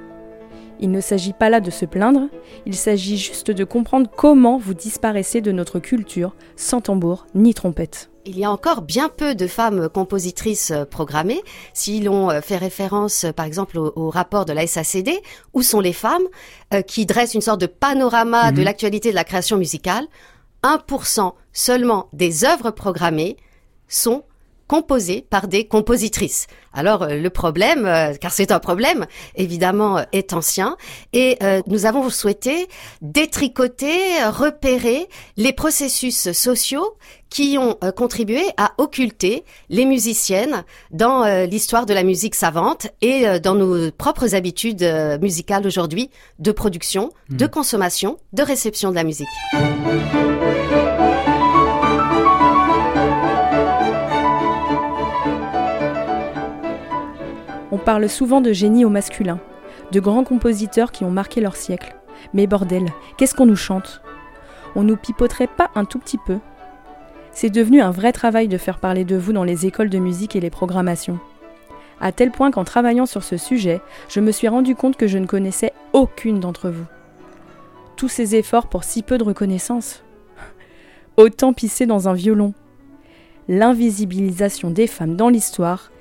[0.79, 2.21] Il ne s'agit pas là de se plaindre,
[2.65, 8.09] il s'agit juste de comprendre comment vous disparaissez de notre culture sans tambour ni trompette.
[8.25, 11.41] Il y a encore bien peu de femmes compositrices programmées.
[11.73, 15.09] Si l'on euh, fait référence, par exemple, au, au rapport de la SACD,
[15.53, 16.21] où sont les femmes
[16.73, 18.65] euh, qui dressent une sorte de panorama de Mhm.
[18.65, 20.05] l'actualité de la création musicale
[20.63, 23.37] 1% seulement des œuvres programmées
[23.87, 24.23] sont
[24.71, 26.47] composées par des compositrices.
[26.71, 30.77] Alors euh, le problème, euh, car c'est un problème, évidemment, euh, est ancien,
[31.11, 32.69] et euh, nous avons souhaité
[33.01, 36.95] détricoter, repérer les processus sociaux
[37.29, 43.55] qui ont contribué à occulter les musiciennes dans l'histoire de la musique savante et dans
[43.55, 44.83] nos propres habitudes
[45.21, 49.29] musicales aujourd'hui de production, de consommation, de réception de la musique.
[57.81, 59.39] Parle souvent de génie au masculin,
[59.91, 61.95] de grands compositeurs qui ont marqué leur siècle.
[62.33, 62.85] Mais bordel,
[63.17, 64.01] qu'est-ce qu'on nous chante?
[64.75, 66.37] On nous pipoterait pas un tout petit peu?
[67.31, 70.35] C'est devenu un vrai travail de faire parler de vous dans les écoles de musique
[70.35, 71.19] et les programmations.
[71.99, 75.17] À tel point qu'en travaillant sur ce sujet, je me suis rendu compte que je
[75.17, 76.85] ne connaissais aucune d'entre vous.
[77.95, 80.03] Tous ces efforts pour si peu de reconnaissance.
[81.17, 82.53] Autant pisser dans un violon.
[83.47, 85.91] L'invisibilisation des femmes dans l'histoire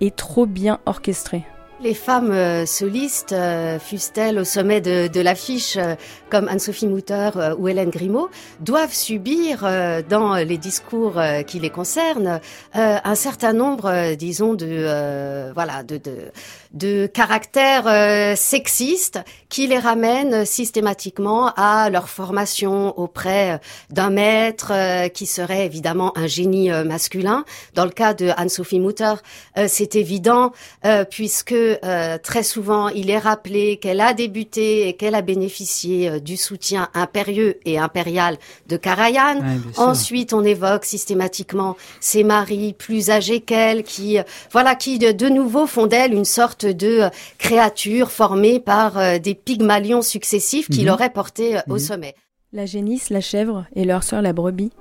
[0.00, 1.44] est trop bien orchestrée.
[1.82, 5.94] Les femmes euh, solistes, euh, fussent-elles au sommet de, de l'affiche, euh,
[6.28, 8.28] comme Anne-Sophie Mutter euh, ou Hélène Grimaud,
[8.60, 9.66] doivent subir
[10.10, 12.40] dans les discours qui les concernent
[12.74, 16.30] un certain nombre, disons, de voilà, de, de,
[16.72, 25.08] de caractères euh, sexistes qui les ramènent systématiquement à leur formation auprès d'un maître euh,
[25.08, 27.44] qui serait évidemment un génie euh, masculin.
[27.74, 29.14] Dans le cas de Anne-Sophie Mutter,
[29.58, 30.52] euh, c'est évident
[30.84, 36.08] euh, puisque euh, très souvent il est rappelé qu'elle a débuté et qu'elle a bénéficié
[36.08, 38.36] euh, du soutien impérieux et impérial
[38.68, 39.38] de Karajan.
[39.38, 39.58] Ouais.
[39.76, 45.28] Ensuite, on évoque systématiquement ses maris plus âgés qu'elle, qui euh, voilà, qui de, de
[45.28, 50.80] nouveau font d'elle une sorte de euh, créature formée par euh, des pygmalions successifs qui
[50.82, 50.86] Mhm.
[50.88, 51.78] l'auraient portée euh, au Mhm.
[51.78, 52.14] sommet.
[52.52, 54.72] La génisse, la chèvre et leur sœur la brebis,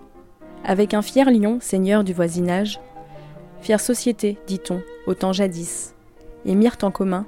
[0.63, 2.79] avec un fier lion, seigneur du voisinage,
[3.61, 5.93] fière société, dit-on, au temps jadis,
[6.45, 7.25] et mirent en commun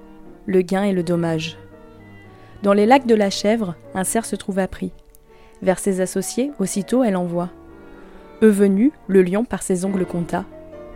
[0.48, 1.58] le gain et le dommage.
[2.64, 4.92] Dans les lacs de la chèvre, un cerf se trouva pris.
[5.62, 7.50] Vers ses associés, aussitôt elle envoie.
[8.42, 10.46] Eux venus, le lion par ses ongles compta,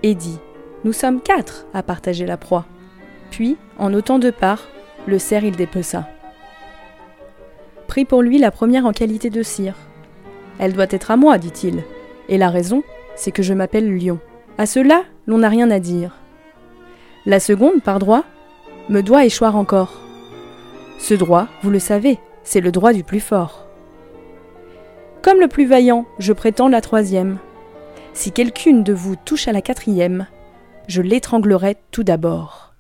[0.02, 0.39] et dit
[0.84, 2.65] Nous sommes quatre à partager la proie.
[3.36, 4.69] Puis, en autant de parts,
[5.08, 6.08] le cerf il dépeça.
[7.86, 9.76] Prit pour lui la première en qualité de cire.
[10.58, 11.84] Elle doit être à moi, dit-il.
[12.30, 12.82] Et la raison,
[13.13, 14.19] c'est que je m'appelle Lion.
[14.58, 16.15] À cela, l'on n'a rien à dire.
[17.26, 18.24] La seconde, par droit,
[18.88, 20.00] me doit échoir encore.
[20.98, 23.67] Ce droit, vous le savez, c'est le droit du plus fort.
[25.21, 27.39] Comme le plus vaillant, je prétends la troisième.
[28.13, 30.26] Si quelqu'une de vous touche à la quatrième,
[30.88, 32.75] je l'étranglerai tout d'abord.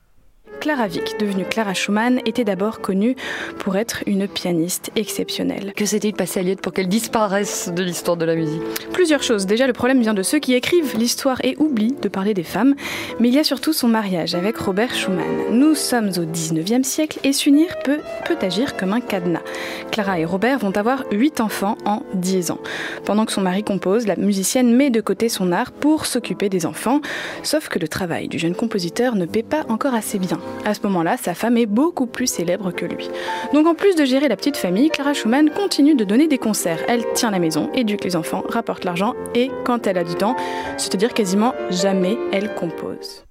[0.65, 3.15] Clara Wieck, devenue Clara Schumann, était d'abord connue
[3.59, 5.73] pour être une pianiste exceptionnelle.
[5.75, 8.63] Que s'est-il passé à Liette pour qu'elle disparaisse de l'histoire de la musique?
[8.91, 9.45] Plusieurs choses.
[9.45, 12.73] Déjà, le problème vient de ceux qui écrivent l'histoire et oublient de parler des femmes,
[13.19, 15.51] mais il y a surtout son mariage avec Robert Schumann.
[15.51, 19.43] Nous sommes au 19e siècle et s'unir peut, peut agir comme un cadenas.
[19.91, 22.59] Clara et Robert vont avoir 8 enfants en 10 ans.
[23.05, 26.65] Pendant que son mari compose, la musicienne met de côté son art pour s'occuper des
[26.65, 27.01] enfants,
[27.43, 30.39] sauf que le travail du jeune compositeur ne paie pas encore assez bien.
[30.63, 33.09] À ce moment-là, sa femme est beaucoup plus célèbre que lui.
[33.53, 36.83] Donc en plus de gérer la petite famille, Clara Schumann continue de donner des concerts.
[36.87, 40.35] Elle tient la maison, éduque les enfants, rapporte l'argent et quand elle a du temps,
[40.77, 43.25] c'est-à-dire quasiment jamais, elle compose.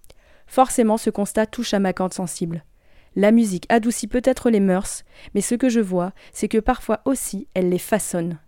[0.46, 2.64] Forcément, ce constat touche à ma corde sensible.
[3.16, 7.48] La musique adoucit peut-être les mœurs, mais ce que je vois, c'est que parfois aussi
[7.54, 8.38] elle les façonne.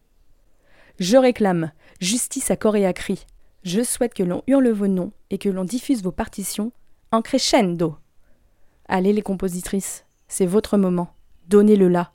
[0.98, 3.26] Je réclame justice à corps à cri.
[3.64, 6.72] Je souhaite que l'on hurle vos noms et que l'on diffuse vos partitions
[7.12, 7.96] en crescendo.
[8.88, 11.12] Allez les compositrices, c'est votre moment.
[11.48, 12.12] Donnez-le là.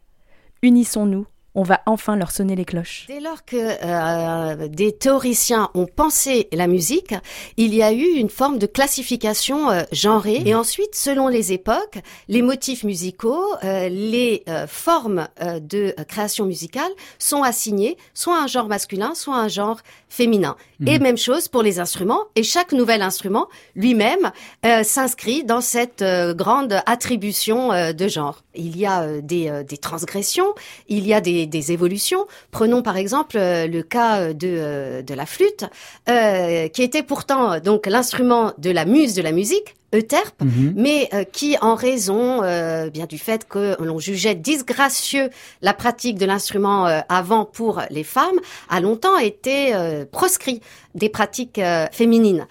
[0.62, 1.26] Unissons-nous,
[1.56, 3.06] on va enfin leur sonner les cloches.
[3.08, 7.14] Dès lors que euh, des théoriciens ont pensé la musique,
[7.58, 10.42] il y a eu une forme de classification euh, genrée.
[10.46, 16.46] Et ensuite, selon les époques, les motifs musicaux, euh, les euh, formes euh, de création
[16.46, 19.80] musicale sont assignés soit à un genre masculin, soit à un genre
[20.12, 20.56] féminin.
[20.80, 20.88] Mhm.
[20.88, 22.26] Et même chose pour les instruments.
[22.36, 24.32] Et chaque nouvel instrument lui-même
[24.66, 28.44] euh, s'inscrit dans cette euh, grande attribution euh, de genre.
[28.54, 30.54] Il y a euh, des, euh, des transgressions,
[30.90, 32.26] il y a des, des évolutions.
[32.52, 35.66] Prenons par exemple euh, le cas euh, de, euh, de la flûte,
[36.10, 40.74] euh, qui était pourtant donc l'instrument de la muse de la musique, Euterpe, Mhm.
[40.78, 45.30] mais euh, qui, en raison euh, bien du fait que l'on jugeait disgracieux
[45.62, 50.62] la pratique de l'instrument euh, avant pour les femmes, a longtemps été euh, proscrit
[50.96, 52.48] des pratiques euh, féminines.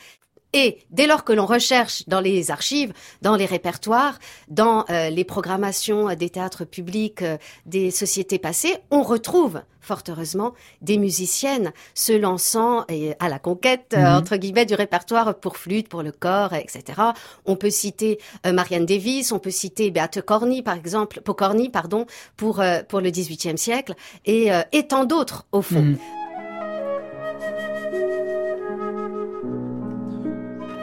[0.52, 5.24] Et dès lors que l'on recherche dans les archives, dans les répertoires, dans euh, les
[5.24, 7.36] programmations des théâtres publics euh,
[7.66, 13.94] des sociétés passées, on retrouve fort heureusement des musiciennes se lançant euh, à la conquête
[13.94, 14.16] euh, Mhm.
[14.18, 17.00] entre guillemets du répertoire pour flûte, pour le corps, etc.
[17.46, 22.06] On peut citer euh, Marianne Davis, on peut citer Beate Corny par exemple, Pocorny pardon
[22.36, 23.94] pour euh, pour le XVIIIe siècle
[24.26, 25.82] et, euh, et tant d'autres au fond.
[25.82, 25.98] Mhm.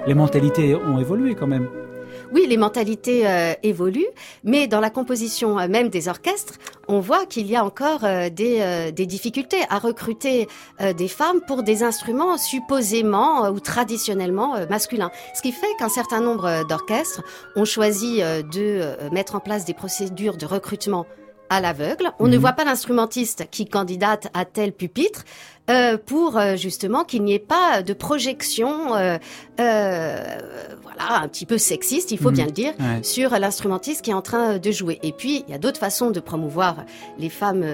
[0.07, 1.67] Les mentalités ont évolué quand même.
[2.33, 4.07] Oui, les mentalités euh, évoluent,
[4.43, 6.55] mais dans la composition euh, même des orchestres,
[6.87, 10.47] on voit qu'il y a encore euh, des, des difficultés à recruter
[10.97, 15.11] des femmes pour des instruments supposément ou traditionnellement masculins.
[15.33, 17.21] Ce qui fait qu'un certain nombre d'orchestres
[17.55, 21.05] ont choisi de mettre en place des procédures de recrutement
[21.49, 22.11] à l'aveugle.
[22.19, 22.41] On ne Mhm.
[22.41, 25.23] voit pas l'instrumentiste qui candidate à tel pupitre
[25.69, 29.17] euh, pour euh, justement qu'il n'y ait pas de projection, euh,
[29.59, 30.23] euh,
[30.83, 32.35] voilà, un petit peu sexiste, il faut Mhm.
[32.35, 33.03] bien le dire, Ouais.
[33.03, 34.99] sur l'instrumentiste qui est en train de jouer.
[35.03, 36.77] Et puis, il y a d'autres façons de promouvoir
[37.19, 37.65] les femmes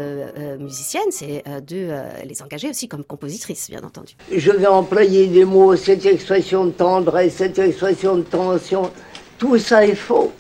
[0.60, 4.16] musiciennes, c'est euh, de euh, les engager aussi comme compositrices, bien entendu.
[4.36, 8.92] Je vais employer des mots, cette expression de tendresse, cette expression de tension,
[9.38, 10.32] tout ça est faux.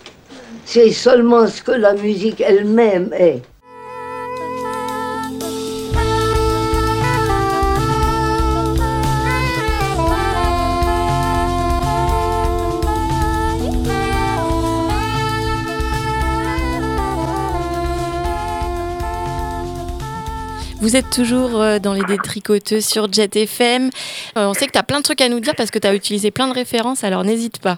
[0.66, 3.42] c'est seulement ce que la musique elle-même est.
[20.84, 23.84] Vous êtes toujours euh, dans les détricoteuses sur Jet FM.
[24.38, 25.88] Euh, on sait que tu as plein de trucs à nous dire parce que tu
[25.88, 27.78] as utilisé plein de références, alors n'hésite pas.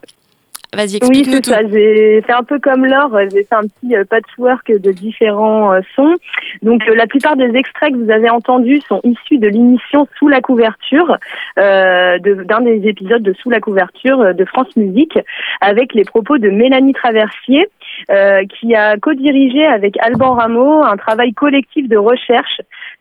[0.74, 1.50] Vas-y, Oui, explique-nous c'est tout.
[1.52, 1.60] ça.
[1.72, 3.15] J'ai fait un peu comme Laure.
[3.32, 6.15] J'ai fait un petit euh, patchwork de différents euh, sons.
[6.63, 10.28] Donc, euh, la plupart des extraits que vous avez entendus sont issus de l'émission Sous
[10.28, 11.15] la couverture,
[11.60, 15.18] euh, de- d'un des épisodes de Sous la couverture euh, de France Musique,
[15.62, 17.68] avec les propos de Mélanie Traversier,
[18.10, 22.60] euh, qui a co-dirigé avec Alban Rameau un travail collectif de recherche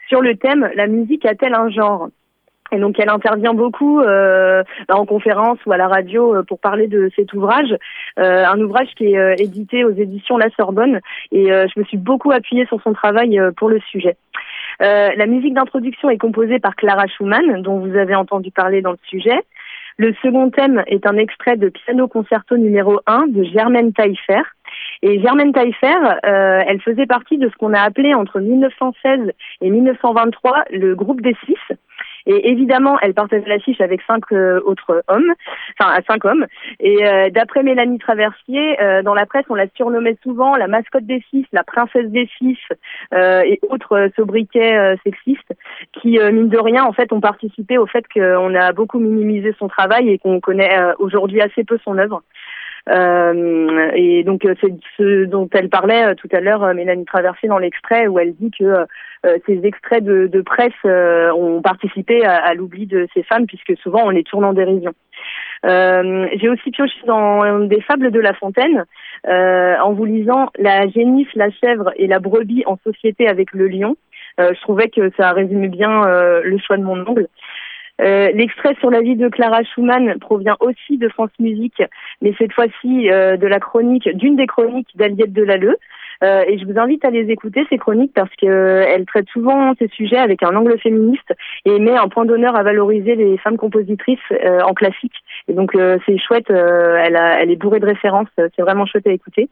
[0.09, 2.09] sur le thème La musique a-t-elle un genre?
[2.73, 6.59] Et donc elle intervient beaucoup euh, bah, en conférence ou à la radio euh, pour
[6.59, 7.75] parler de cet ouvrage,
[8.21, 11.01] Euh, un ouvrage qui est euh, édité aux éditions La Sorbonne.
[11.33, 14.17] Et euh, je me suis beaucoup appuyée sur son travail euh, pour le sujet.
[14.81, 18.99] La musique d'introduction est composée par Clara Schumann, dont vous avez entendu parler dans le
[19.09, 19.40] sujet.
[19.97, 24.43] Le second thème est un extrait de Piano Concerto numéro 1 de Germaine Taillefer.
[25.07, 29.71] Et Germaine Taillefer, euh, elle faisait partie de ce qu'on a appelé entre 1916 et
[29.71, 31.59] 1923 le groupe des six.
[32.27, 35.35] Et évidemment, elle partage l'affiche avec cinq euh, autres hommes,
[35.79, 36.47] enfin cinq hommes.
[36.81, 41.23] Et euh, d'après Mélanie Traversier, dans la presse, on la surnommait souvent la mascotte des
[41.29, 42.57] six, la princesse des six
[43.13, 45.53] et autres sobriquets sexistes
[45.93, 49.69] qui, mine de rien, en fait, ont participé au fait qu'on a beaucoup minimisé son
[49.69, 52.23] travail et qu'on connaît aujourd'hui assez peu son œuvre.
[52.90, 57.49] Euh, et donc euh, c'est ce dont elle parlait euh, tout à l'heure, Mélanie Traversier,
[57.49, 58.87] dans l'extrait où elle dit que
[59.47, 64.23] ces extraits de, presse ont participé à, l'oubli de ces femmes, puisque souvent on les
[64.23, 64.92] tourne en dérision.
[65.62, 68.85] J'ai aussi pioché dans des fables de La Fontaine,
[69.27, 73.97] en vous lisant La génisse, la chèvre et la brebis en société avec le lion.
[74.37, 76.03] Je trouvais que ça résumait bien
[76.42, 77.29] le choix de mon ongle.
[78.00, 81.83] Euh, L'extrait sur la vie de Clara Schumann provient aussi de France Musique,
[82.22, 85.76] mais cette fois-ci euh, de la chronique, d'une des chroniques d'Aliette Delalleux.
[86.22, 89.88] Euh, et je vous invite à les écouter, ces chroniques, parce qu'elle traite souvent ces
[89.88, 94.18] sujets avec un angle féministe et met un point d'honneur à valoriser les femmes compositrices
[94.33, 95.14] euh, en classique.
[95.48, 98.87] Et donc euh, c'est chouette, euh, elle, elle est bourrée de références, euh, c'est vraiment
[98.87, 99.48] chouette à écouter.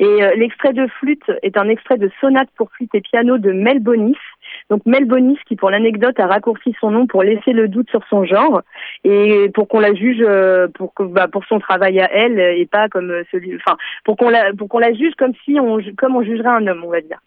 [0.00, 3.52] Et euh, l'extrait de flûte est un extrait de sonate pour flûte et piano de
[3.52, 4.16] Mel Bonis.
[4.70, 8.02] Donc Mel Bonis, qui pour l'anecdote a raccourci son nom pour laisser le doute sur
[8.10, 8.62] son genre
[9.04, 12.66] et pour qu'on la juge euh, pour que, bah, pour son travail à elle et
[12.66, 15.78] pas comme euh, celui, enfin pour qu'on la pour qu'on la juge comme si on
[15.96, 17.18] comme on jugerait un homme, on va dire.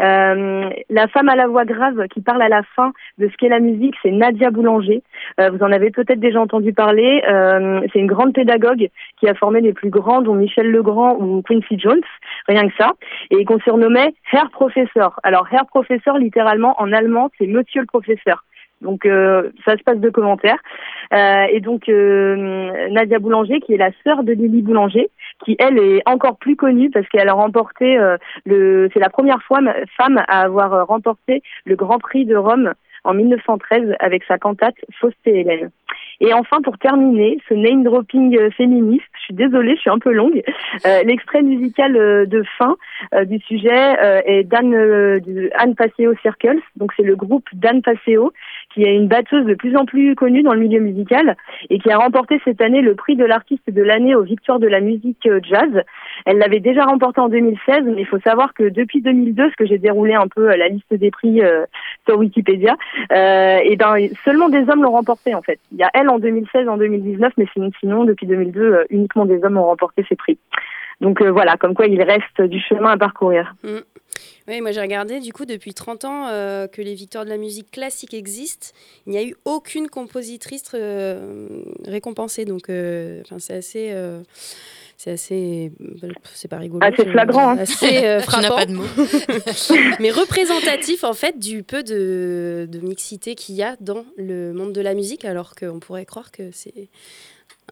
[0.00, 3.48] Euh, la femme à la voix grave qui parle à la fin de ce qu'est
[3.48, 5.02] la musique, c'est Nadia Boulanger.
[5.40, 7.22] Euh, vous en avez peut-être déjà entendu parler.
[7.28, 11.42] Euh, c'est une grande pédagogue qui a formé les plus grands, dont Michel Legrand ou
[11.42, 12.00] Quincy Jones,
[12.48, 12.92] rien que ça,
[13.30, 15.18] et qu'on surnommait Herr Professor.
[15.22, 18.44] Alors Herr Professor, littéralement en allemand, c'est Monsieur le professeur.
[18.82, 20.58] Donc euh, ça se passe de commentaires.
[21.12, 25.10] Euh, et donc euh, Nadia Boulanger, qui est la sœur de Lily Boulanger,
[25.44, 29.42] qui elle est encore plus connue parce qu'elle a remporté euh, le, c'est la première
[29.42, 29.60] fois
[29.96, 32.72] femme à avoir remporté le Grand Prix de Rome
[33.04, 35.70] en 1913 avec sa cantate Faust et Hélène.
[36.20, 39.98] Et enfin, pour terminer, ce name dropping euh, féministe, je suis désolée, je suis un
[39.98, 40.42] peu longue.
[40.86, 42.76] Euh, L'extrait musical euh, de fin
[43.24, 44.74] du sujet euh, est d'Anne
[45.54, 46.60] Anne Passeo Circles.
[46.76, 48.32] Donc c'est le groupe d'Anne Passeo
[48.76, 51.34] qui est une batteuse de plus en plus connue dans le milieu musical
[51.70, 54.66] et qui a remporté cette année le prix de l'artiste de l'année aux Victoires de
[54.66, 55.82] la musique euh, jazz.
[56.26, 59.64] Elle l'avait déjà remporté en 2016, mais il faut savoir que depuis 2002, ce que
[59.64, 61.64] j'ai déroulé un peu euh, la liste des prix euh,
[62.06, 62.76] sur Wikipédia,
[63.10, 65.58] ben seulement des hommes l'ont remporté en fait.
[65.72, 69.24] Il y a elle en 2016, en 2019, mais sin- sinon depuis 2002, euh, uniquement
[69.24, 70.38] des hommes ont remporté ces prix.
[71.00, 73.54] Donc voilà, comme quoi il reste du chemin à parcourir.
[73.62, 73.68] Mm.
[74.48, 77.36] Oui, moi j'ai regardé, du coup, depuis 30 ans euh, que les victoires de la
[77.36, 78.68] musique classique existent,
[79.06, 81.46] il n'y a eu aucune compositrice euh,
[81.84, 82.44] récompensée.
[82.44, 83.88] Donc, euh, enfin, c'est assez.
[83.92, 84.20] euh,
[84.98, 85.72] c'est assez.
[86.32, 86.80] C'est pas rigolo.
[86.84, 87.58] Assez c'est- flagrant, hein.
[87.58, 88.56] Assez euh, Tu n'as frappant.
[88.56, 88.84] pas de mots.
[90.00, 94.72] Mais représentatif, en fait, du peu de, de mixité qu'il y a dans le monde
[94.72, 96.88] de la musique, alors qu'on pourrait croire que c'est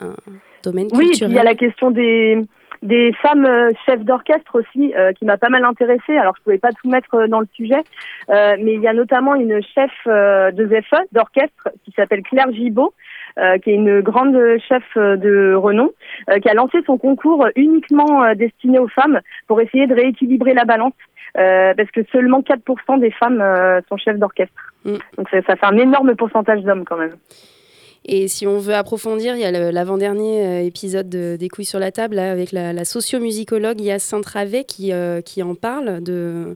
[0.00, 0.16] un
[0.64, 1.32] domaine Oui, culturel.
[1.32, 2.36] il y a la question des,
[2.82, 6.16] des femmes euh, chefs d'orchestre aussi, euh, qui m'a pas mal intéressée.
[6.16, 7.82] Alors, je pouvais pas tout mettre euh, dans le sujet,
[8.30, 12.52] euh, mais il y a notamment une chef euh, de ZFE, d'orchestre, qui s'appelle Claire
[12.52, 12.94] Gibault,
[13.38, 15.90] euh, qui est une grande chef de renom,
[16.30, 20.54] euh, qui a lancé son concours uniquement euh, destiné aux femmes pour essayer de rééquilibrer
[20.54, 20.94] la balance.
[21.36, 24.72] euh, parce que seulement 4% des femmes euh, sont chefs d'orchestre.
[25.16, 27.16] Donc ça, ça fait un énorme pourcentage d'hommes quand même.
[28.06, 31.78] Et si on veut approfondir, il y a l'avant-dernier euh, épisode de- des couilles sur
[31.78, 36.54] la table là, avec la, la sociomusicologue Yacinthe Travet qui, euh, qui en parle de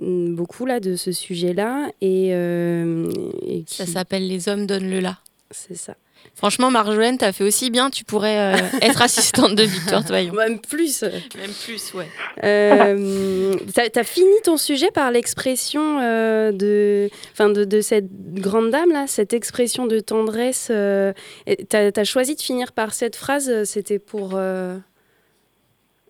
[0.00, 3.10] mm, beaucoup là de ce sujet-là et, euh,
[3.46, 5.18] et qui- Ça s'appelle Les hommes donnent le là.
[5.50, 5.96] C'est ça.
[6.34, 7.88] Franchement, Marjolaine, t'as fait aussi bien.
[7.88, 10.34] Tu pourrais euh, être assistante de Victor Toyon.
[10.34, 11.02] Même plus.
[11.02, 12.08] Même plus, ouais.
[12.44, 18.92] Euh, t'as, fini ton sujet par l'expression euh, de, enfin de, de cette grande dame
[18.92, 20.68] là, cette expression de tendresse.
[20.70, 21.12] euh,
[21.70, 23.64] t'as, t'as choisi de finir par cette phrase.
[23.64, 24.32] C'était pour.
[24.34, 24.76] euh,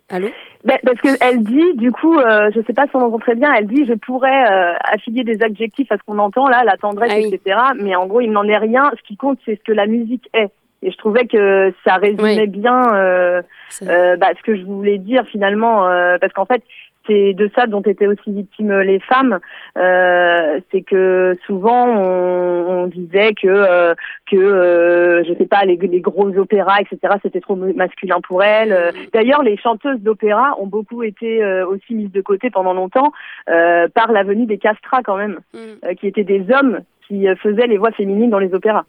[0.09, 0.29] Allô?
[0.67, 3.53] Ben, parce qu'elle dit, du coup, euh, je sais pas si on entend très bien,
[3.53, 7.13] elle dit, je pourrais euh, affilier des adjectifs à ce qu'on entend là, la tendresse,
[7.15, 7.33] Ah oui.
[7.33, 7.57] etc.
[7.81, 8.91] Mais en gros, il n'en est rien.
[8.97, 10.49] Ce qui compte, c'est ce que la musique est.
[10.83, 13.41] Et je trouvais que ça résumait bien euh,
[13.83, 16.61] euh, bah, ce que je voulais dire finalement, euh, parce qu'en fait,
[17.07, 19.39] c'est de ça dont étaient aussi victimes les femmes.
[19.77, 23.95] Euh, c'est que souvent on, on disait que euh,
[24.29, 28.93] que euh, je sais pas les, les gros opéras etc c'était trop masculin pour elles.
[29.13, 33.11] D'ailleurs les chanteuses d'opéra ont beaucoup été euh, aussi mises de côté pendant longtemps
[33.45, 37.77] par la venue des castrats quand même, euh, qui étaient des hommes qui faisaient les
[37.77, 38.85] voix féminines dans les opéras.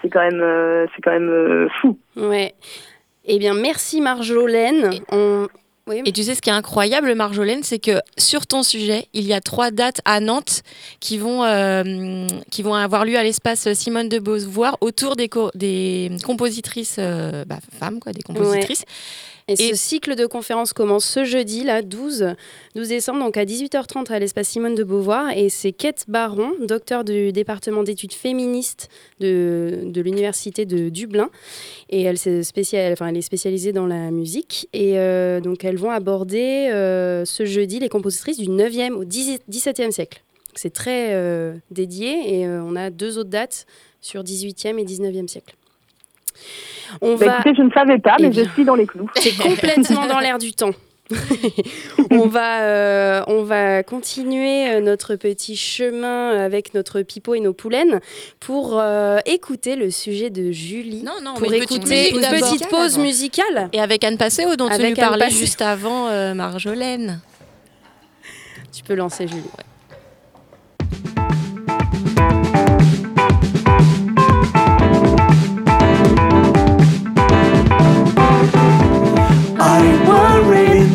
[0.00, 1.98] C'est quand même c'est quand même fou.
[2.16, 2.52] Ouais.
[3.26, 4.90] Eh bien, merci Marjolaine.
[5.10, 5.46] On...
[5.86, 6.00] Oui.
[6.06, 9.34] Et tu sais ce qui est incroyable, Marjolaine, c'est que sur ton sujet, il y
[9.34, 10.62] a trois dates à Nantes
[10.98, 15.50] qui vont, euh, qui vont avoir lieu à l'espace Simone de Beauvoir autour des, co-
[15.54, 18.84] des compositrices euh, bah, femmes, quoi, des compositrices.
[19.46, 22.34] Et, ce cycle de conférences commence ce jeudi, là, 12,
[22.76, 25.36] 12 décembre, donc à 18h30 à l'espace Simone de Beauvoir.
[25.36, 28.88] Et c'est Kate Baron, docteur du département d'études féministes
[29.20, 31.28] de, de l'université de Dublin.
[31.90, 34.68] Et elle, s'est spécial, enfin, elle est spécialisée dans la musique.
[34.72, 39.40] Et euh, donc, elles vont aborder euh, ce jeudi les compositrices du 9e au 10
[39.50, 40.22] XVIIe siècle.
[40.54, 43.66] C'est très euh, dédié et on a deux autres dates
[44.00, 45.54] sur 18e et 19e siècle.
[47.00, 47.34] On Bah, va...
[47.34, 48.44] écoutez, je ne savais pas, Eh mais bien.
[48.44, 49.10] je suis dans les clous.
[49.16, 50.70] C'est complètement dans l'air du temps.
[52.10, 57.52] on, va, euh, on va continuer euh, notre petit chemin avec notre pipeau et nos
[57.52, 58.00] poulaines
[58.40, 61.02] pour euh, écouter le sujet de Julie.
[61.02, 63.68] Non, non, pour mais une petite écouter une petite pause musicale.
[63.74, 67.20] Et avec Anne Passeo, dont tu Avec nous Anne parlais juste avant, euh, Marjolaine.
[68.74, 69.42] Tu peux lancer Julie.
[69.42, 69.73] I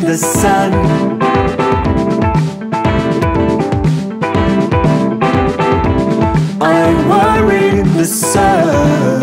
[0.09, 0.73] the sun.
[6.59, 9.19] I worry the sun.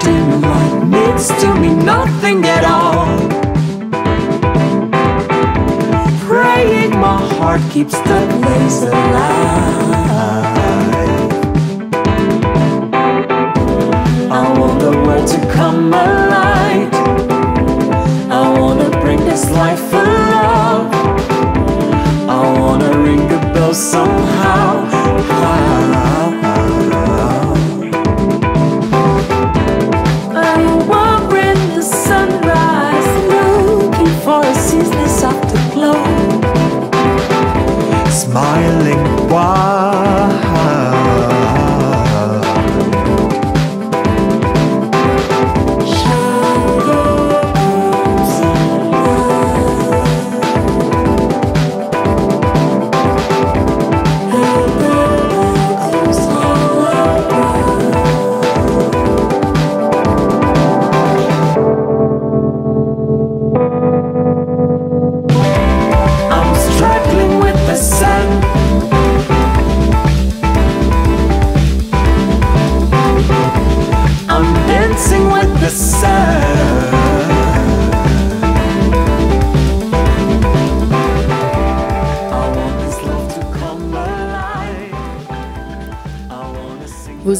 [0.00, 3.06] Dim light means to me nothing at all.
[6.26, 9.99] Praying my heart keeps the blaze alive.
[14.90, 16.92] The world to come alive.
[18.30, 20.88] I wanna bring this life alive.
[22.28, 24.79] I wanna ring the bell somehow.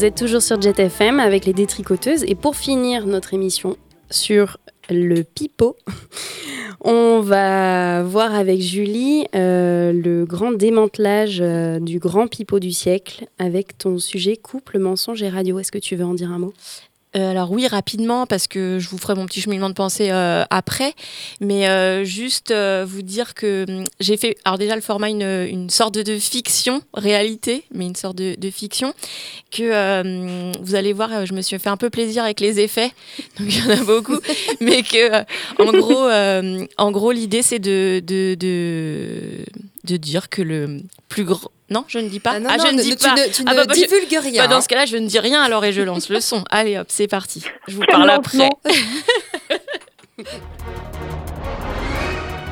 [0.01, 3.77] Vous êtes toujours sur Jet FM avec les détricoteuses et pour finir notre émission
[4.09, 4.57] sur
[4.89, 5.77] le pipeau,
[6.83, 13.27] on va voir avec Julie euh, le grand démantelage euh, du grand pipeau du siècle
[13.37, 15.59] avec ton sujet couple, mensonge et radio.
[15.59, 16.53] Est-ce que tu veux en dire un mot?
[17.15, 20.43] Euh, alors oui, rapidement, parce que je vous ferai mon petit cheminement de pensée euh,
[20.49, 20.93] après,
[21.41, 25.69] mais euh, juste vous dire que hum, j'ai fait, alors déjà le format, une, une
[25.69, 28.93] sorte de fiction, réalité, mais une sorte de, de fiction,
[29.51, 32.91] que euh, vous allez voir, je me suis fait un peu plaisir avec les effets,
[33.39, 34.17] donc il y en a beaucoup,
[34.61, 35.21] mais que
[35.61, 39.45] en gros, euh, en gros l'idée c'est de, de, de,
[39.83, 41.51] de dire que le plus grand.
[41.71, 42.33] Non, je ne dis pas.
[42.35, 43.15] Ah non, Ah, je ne ne- dis tu pas.
[43.15, 45.07] ne- tu Ah, ne bah, bah, je- divulgues rien, bah, dans ce cas-là, je ne
[45.07, 46.43] dis rien alors et je lance le son.
[46.51, 47.43] Allez hop, c'est parti.
[47.67, 48.49] Je vous parle après.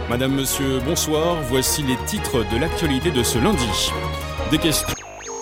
[0.09, 1.35] Madame, monsieur, bonsoir.
[1.49, 3.67] Voici les titres de l'actualité de ce lundi.
[4.51, 4.87] Des questions.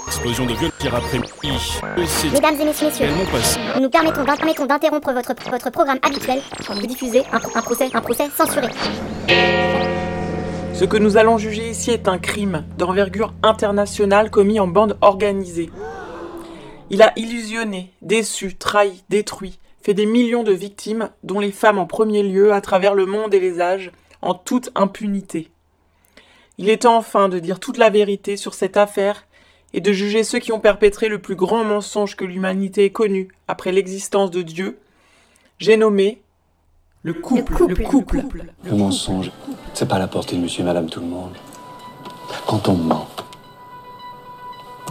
[0.07, 1.29] Explosion de viol hier après-midi.
[2.07, 2.87] C'est Mesdames et messieurs,
[3.75, 4.23] nous nous permettons
[4.65, 8.67] d'interrompre votre, votre programme habituel pour vous diffuser un, un procès, un procès censuré.
[10.77, 15.71] Ce que nous allons juger ici est un crime d'envergure internationale commis en bande organisée.
[16.91, 21.87] Il a illusionné, déçu, trahi, détruit, fait des millions de victimes, dont les femmes en
[21.87, 25.49] premier lieu, à travers le monde et les âges, en toute impunité.
[26.59, 29.25] Il est temps enfin de dire toute la vérité sur cette affaire
[29.73, 33.29] et de juger ceux qui ont perpétré le plus grand mensonge que l'humanité ait connu
[33.47, 34.77] après l'existence de Dieu.
[35.57, 36.21] J'ai nommé
[37.07, 37.67] le couple.
[37.69, 38.23] Le couple.
[38.65, 39.31] Le mensonge,
[39.73, 41.31] c'est pas à la portée de monsieur et madame tout le monde.
[42.45, 43.07] Quand on ment,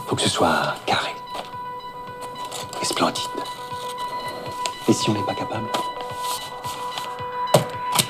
[0.07, 1.11] faut que ce soit carré
[2.81, 3.23] et splendide.
[4.89, 5.67] Et si on n'est pas capable,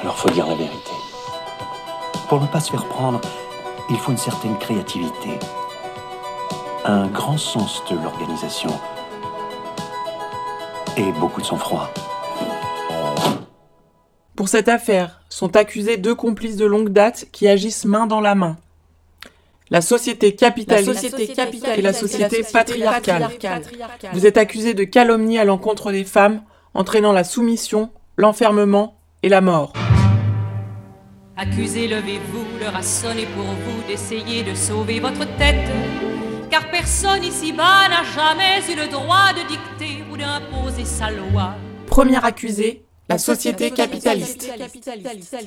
[0.01, 0.93] alors faut dire la vérité.
[2.29, 3.21] Pour ne pas se faire prendre,
[3.91, 5.37] il faut une certaine créativité,
[6.85, 8.71] un grand sens de l'organisation
[10.97, 11.91] et beaucoup de sang-froid.
[14.37, 18.35] Pour cette affaire, sont accusés deux complices de longue date qui agissent main dans la
[18.35, 18.59] main.
[19.71, 23.29] La société capitaliste, La société capitaliste et la société patriarcale.
[24.13, 26.43] Vous êtes accusés de calomnie à l'encontre des femmes,
[26.75, 29.73] entraînant la soumission, l'enfermement et la mort.
[31.39, 35.67] Accusé, levez-vous, l'heure a sonné pour vous d'essayer de sauver votre tête.
[36.51, 41.55] Car personne ici-bas n'a jamais eu le droit de dicter ou d'imposer sa loi.
[41.87, 44.51] Premier accusé, la société capitaliste.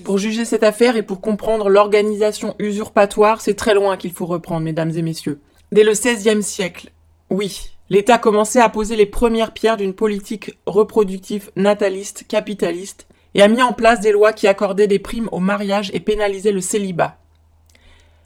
[0.04, 4.62] Pour juger cette affaire et pour comprendre l'organisation usurpatoire, c'est très loin qu'il faut reprendre,
[4.62, 5.42] mesdames et messieurs.
[5.72, 6.92] Dès le XVIe siècle,
[7.30, 13.48] oui, l'État commençait à poser les premières pierres d'une politique reproductive nataliste, capitaliste, et a
[13.48, 17.18] mis en place des lois qui accordaient des primes au mariage et pénalisaient le célibat.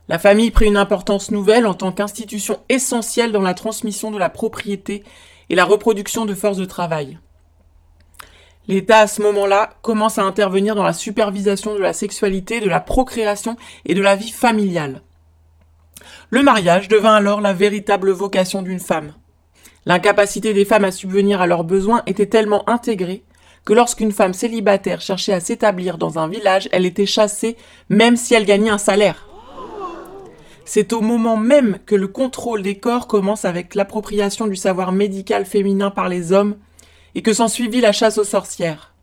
[0.07, 4.29] La famille prit une importance nouvelle en tant qu'institution essentielle dans la transmission de la
[4.29, 5.03] propriété
[5.49, 7.19] et la reproduction de forces de travail.
[8.67, 12.79] L'État, à ce moment-là, commence à intervenir dans la supervision de la sexualité, de la
[12.79, 15.01] procréation et de la vie familiale.
[16.29, 19.13] Le mariage devint alors la véritable vocation d'une femme.
[19.85, 23.23] L'incapacité des femmes à subvenir à leurs besoins était tellement intégrée
[23.65, 27.57] que lorsqu'une femme célibataire cherchait à s'établir dans un village, elle était chassée
[27.89, 29.27] même si elle gagnait un salaire.
[30.65, 35.45] C'est au moment même que le contrôle des corps commence avec l'appropriation du savoir médical
[35.45, 36.55] féminin par les hommes
[37.15, 38.93] et que s'ensuivit la chasse aux sorcières.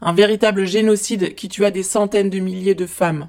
[0.00, 3.28] Un véritable génocide qui tua des centaines de milliers de femmes.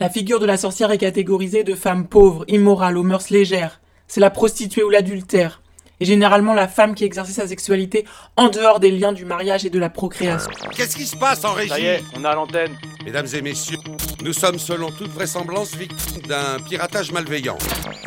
[0.00, 3.80] La figure de la sorcière est catégorisée de femme pauvre, immorale, aux mœurs légères.
[4.08, 5.60] C'est la prostituée ou l'adultère,
[6.00, 9.70] et généralement la femme qui exerçait sa sexualité en dehors des liens du mariage et
[9.70, 10.50] de la procréation.
[10.74, 12.72] Qu'est-ce qui se passe en régie Ça y est, on a l'antenne.
[13.04, 13.76] Mesdames et messieurs,
[14.24, 17.58] nous sommes selon toute vraisemblance victimes d'un piratage malveillant.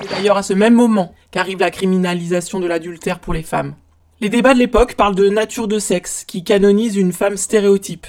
[0.02, 3.76] C'est d'ailleurs à ce même moment qu'arrive la criminalisation de l'adultère pour les femmes.
[4.24, 8.08] Les débats de l'époque parlent de nature de sexe, qui canonise une femme stéréotype,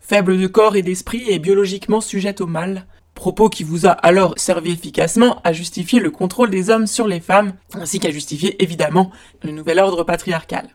[0.00, 4.32] faible de corps et d'esprit et biologiquement sujette au mal, propos qui vous a alors
[4.38, 9.10] servi efficacement à justifier le contrôle des hommes sur les femmes, ainsi qu'à justifier évidemment
[9.42, 10.66] le nouvel ordre patriarcal.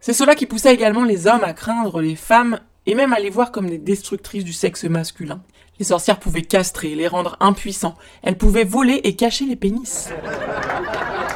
[0.00, 3.28] C'est cela qui poussa également les hommes à craindre les femmes et même à les
[3.28, 5.42] voir comme des destructrices du sexe masculin.
[5.78, 10.10] Les sorcières pouvaient castrer, les rendre impuissants, elles pouvaient voler et cacher les pénis.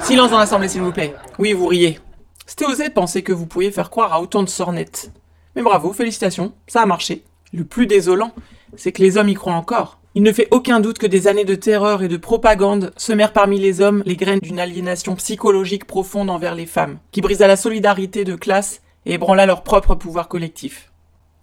[0.03, 1.15] Silence dans l'assemblée, s'il vous plaît.
[1.39, 1.99] Oui, vous riez.
[2.47, 5.11] C'était osé de penser que vous pouviez faire croire à autant de sornettes.
[5.57, 7.25] Mais bravo, félicitations, ça a marché.
[7.53, 8.33] Le plus désolant,
[8.77, 9.99] c'est que les hommes y croient encore.
[10.15, 13.59] Il ne fait aucun doute que des années de terreur et de propagande semèrent parmi
[13.59, 18.25] les hommes les graines d'une aliénation psychologique profonde envers les femmes, qui brisa la solidarité
[18.25, 20.93] de classe et ébranla leur propre pouvoir collectif.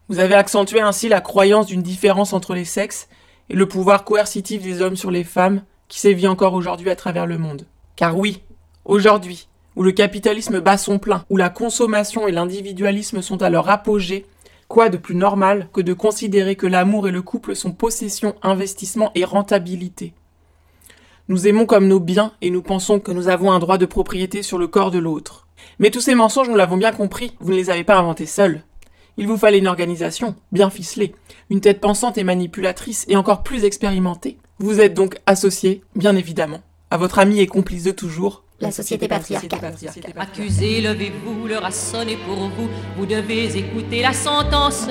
[0.08, 3.08] Vous avez accentué ainsi la croyance d'une différence entre les sexes
[3.50, 7.26] et le pouvoir coercitif des hommes sur les femmes qui sévit encore aujourd'hui à travers
[7.26, 7.66] le monde.
[7.96, 8.42] Car oui,
[8.86, 13.68] aujourd'hui, où le capitalisme bat son plein, où la consommation et l'individualisme sont à leur
[13.70, 14.28] apogée,
[14.68, 19.12] quoi de plus normal que de considérer que l'amour et le couple sont possession, investissement
[19.16, 20.14] et rentabilité?
[21.30, 24.44] Nous aimons comme nos biens et nous pensons que nous avons un droit de propriété
[24.44, 25.48] sur le corps de l'autre.
[25.80, 28.62] Mais tous ces mensonges, nous l'avons bien compris, vous ne les avez pas inventés seuls.
[29.18, 31.16] Il vous fallait une organisation, bien ficelée,
[31.50, 34.38] une tête pensante et manipulatrice et encore plus expérimentée.
[34.60, 36.62] Vous êtes donc associé, bien évidemment,
[36.92, 39.74] à votre ami et complice de toujours, La société patriarcale.
[40.18, 42.70] Accusé, levez-vous, l'heure a sonné pour vous.
[42.98, 44.88] Vous devez écouter la sentence.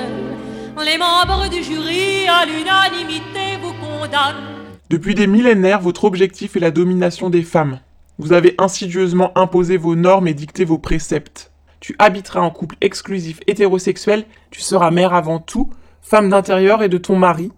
[0.85, 4.55] Les membres du jury à l'unanimité vous condamnent.
[4.91, 7.81] Depuis des millénaires, votre objectif est la domination des femmes.
[8.19, 11.51] Vous avez insidieusement imposé vos normes et dicté vos préceptes.
[11.85, 15.69] Tu habiteras en couple exclusif hétérosexuel, tu seras mère avant tout,
[16.01, 17.53] femme d'intérieur et de ton mari.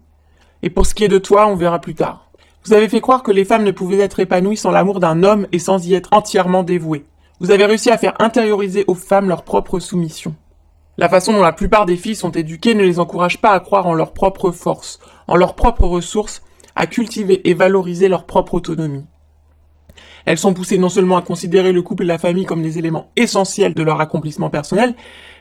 [0.64, 2.28] Et pour ce qui est de toi, on verra plus tard.
[2.64, 5.46] Vous avez fait croire que les femmes ne pouvaient être épanouies sans l'amour d'un homme
[5.52, 7.04] et sans y être entièrement dévouées.
[7.38, 10.34] Vous avez réussi à faire intérioriser aux femmes leur propre soumission.
[10.96, 13.86] La façon dont la plupart des filles sont éduquées ne les encourage pas à croire
[13.86, 14.98] en leur propre force,
[15.28, 16.42] en leurs propres ressources,
[16.74, 19.06] à cultiver et valoriser leur propre autonomie.
[20.26, 23.10] Elles sont poussées non seulement à considérer le couple et la famille comme des éléments
[23.16, 24.94] essentiels de leur accomplissement personnel,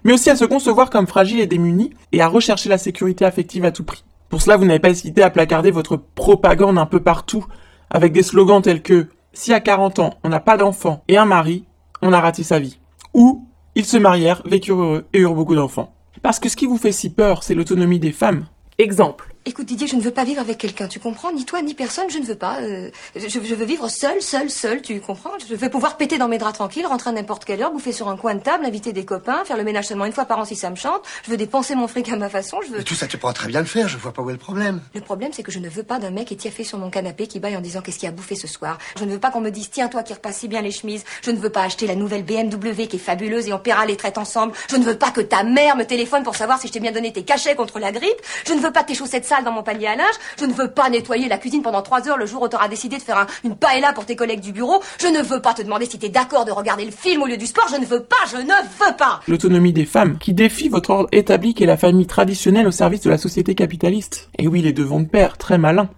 [0.04, 3.66] mais aussi à se concevoir comme fragiles et démunies et à rechercher la sécurité affective
[3.66, 4.06] à tout prix.
[4.30, 7.46] Pour cela, vous n'avez pas hésité à placarder votre propagande un peu partout,
[7.90, 11.26] avec des slogans tels que si à 40 ans on n'a pas d'enfant et un
[11.26, 11.66] mari,
[12.02, 12.80] on a raté sa vie.
[13.14, 15.94] Ou ils se marièrent, vécurent heureux et eurent beaucoup d'enfants.
[16.22, 18.46] Parce que ce qui vous fait si peur, c'est l'autonomie des femmes.
[18.78, 19.35] Exemple.
[19.48, 21.32] Écoute Didier, je ne veux pas vivre avec quelqu'un, tu comprends?
[21.32, 22.62] Ni toi, ni personne, je ne veux pas.
[22.62, 25.30] Euh, je, je veux vivre seule, seule, seule, tu comprends?
[25.48, 28.10] Je veux pouvoir péter dans mes draps tranquilles, rentrer à n'importe quelle heure, bouffer sur
[28.10, 30.46] un coin de table, inviter des copains, faire le ménage seulement une fois par an
[30.46, 31.04] si ça me chante.
[31.26, 32.78] Je veux dépenser mon fric à ma façon, je veux...
[32.80, 34.40] Mais tout ça, tu pourras très bien le faire, je vois pas où est le
[34.40, 34.82] problème.
[34.96, 37.40] Le problème, c'est que je ne veux pas d'un mec étiaffé sur mon canapé qui
[37.40, 38.80] baille en disant qu'est-ce qu'il a bouffé ce soir.
[38.98, 41.04] Je ne veux pas qu'on me dise tiens toi qui repasse si bien les chemises.
[41.22, 43.96] Je ne veux pas acheter la nouvelle BMW qui est fabuleuse et on paiera les
[43.96, 44.54] traites ensemble.
[44.72, 46.92] Je ne veux pas que ta mère me téléphone pour savoir si je t'ai bien
[46.92, 48.20] donné tes cachets contre la grippe.
[48.48, 50.16] Je ne veux pas tes chaussettes dans mon panier à linge.
[50.40, 52.98] Je ne veux pas nettoyer la cuisine pendant trois heures le jour où t'auras décidé
[52.98, 54.82] de faire un- une paella pour tes collègues du bureau.
[55.02, 57.38] Je ne veux pas te demander si t'es d'accord de regarder le film au lieu
[57.38, 57.68] du sport.
[57.72, 59.20] Je ne veux pas, je ne veux pas.
[59.28, 63.10] L'autonomie des femmes, qui défie votre ordre établi qu'est la famille traditionnelle au service de
[63.10, 64.30] la société capitaliste.
[64.38, 65.90] Et oui, les deux vont de pair, très malin.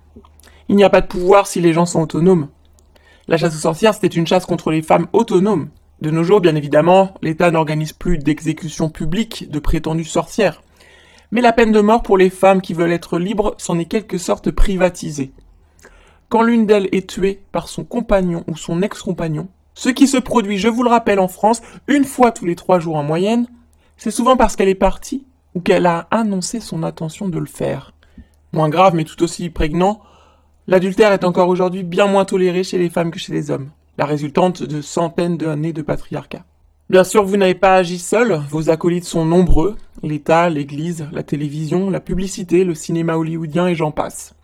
[0.70, 2.50] Il n'y a pas de pouvoir si les gens sont autonomes.
[3.30, 5.70] La chasse aux sorcières, c'était une chasse contre les femmes autonomes.
[6.02, 10.62] De nos jours, bien évidemment, l'État n'organise plus d'exécution publique de prétendues sorcières.
[11.32, 14.18] Mais la peine de mort pour les femmes qui veulent être libres s'en est quelque
[14.18, 15.34] sorte privatisée.
[16.30, 20.58] Quand l'une d'elles est tuée par son compagnon ou son ex-compagnon, ce qui se produit,
[20.58, 23.48] je vous le rappelle, en France, une fois tous les trois jours en moyenne,
[23.98, 27.94] c'est souvent parce qu'elle est partie ou qu'elle a annoncé son intention de le faire.
[28.54, 30.02] Moins grave, mais tout aussi prégnant,
[30.68, 34.06] l'adultère est encore aujourd'hui bien moins toléré chez les femmes que chez les hommes, la
[34.06, 36.46] résultante de centaines d'années de patriarcat.
[36.90, 41.90] Bien sûr, vous n'avez pas agi seul, vos acolytes sont nombreux, l'État, l'Église, la télévision,
[41.90, 44.36] la publicité, le cinéma hollywoodien et j'en passe.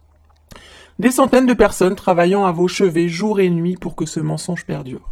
[1.00, 4.66] Des centaines de personnes travaillant à vos chevets jour et nuit pour que ce mensonge
[4.66, 5.10] perdure.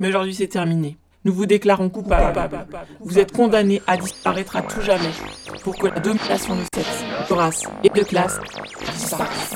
[0.00, 0.96] Mais aujourd'hui c'est terminé.
[1.24, 2.66] Nous vous déclarons coupable.
[3.00, 5.10] Vous êtes condamnés à disparaître à tout jamais
[5.62, 8.40] pour que la domination de sexe, de race et de classe
[8.94, 9.54] disparaisse.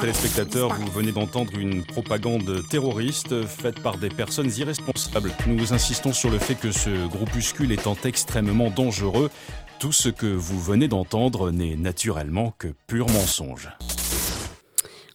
[0.00, 5.32] Téléspectateurs, vous venez d'entendre une propagande terroriste faite par des personnes irresponsables.
[5.48, 9.30] Nous insistons sur le fait que ce groupuscule étant extrêmement dangereux,
[9.80, 13.68] tout ce que vous venez d'entendre n'est naturellement que pur mensonge.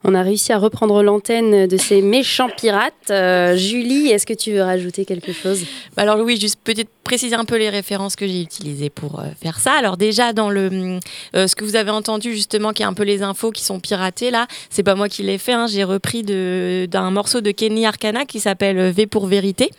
[0.05, 2.93] On a réussi à reprendre l'antenne de ces méchants pirates.
[3.09, 5.61] Euh, Julie, est-ce que tu veux rajouter quelque chose?
[5.95, 9.23] Bah alors oui, juste peut-être préciser un peu les références que j'ai utilisées pour euh,
[9.41, 9.71] faire ça.
[9.71, 10.99] Alors déjà dans le
[11.35, 13.79] euh, ce que vous avez entendu justement, qui est un peu les infos qui sont
[13.79, 15.53] piratées là, c'est pas moi qui l'ai fait.
[15.53, 19.71] hein, j'ai repris d'un morceau de Kenny Arcana qui s'appelle V pour vérité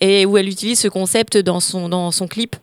[0.00, 2.56] et où elle utilise ce concept dans son clip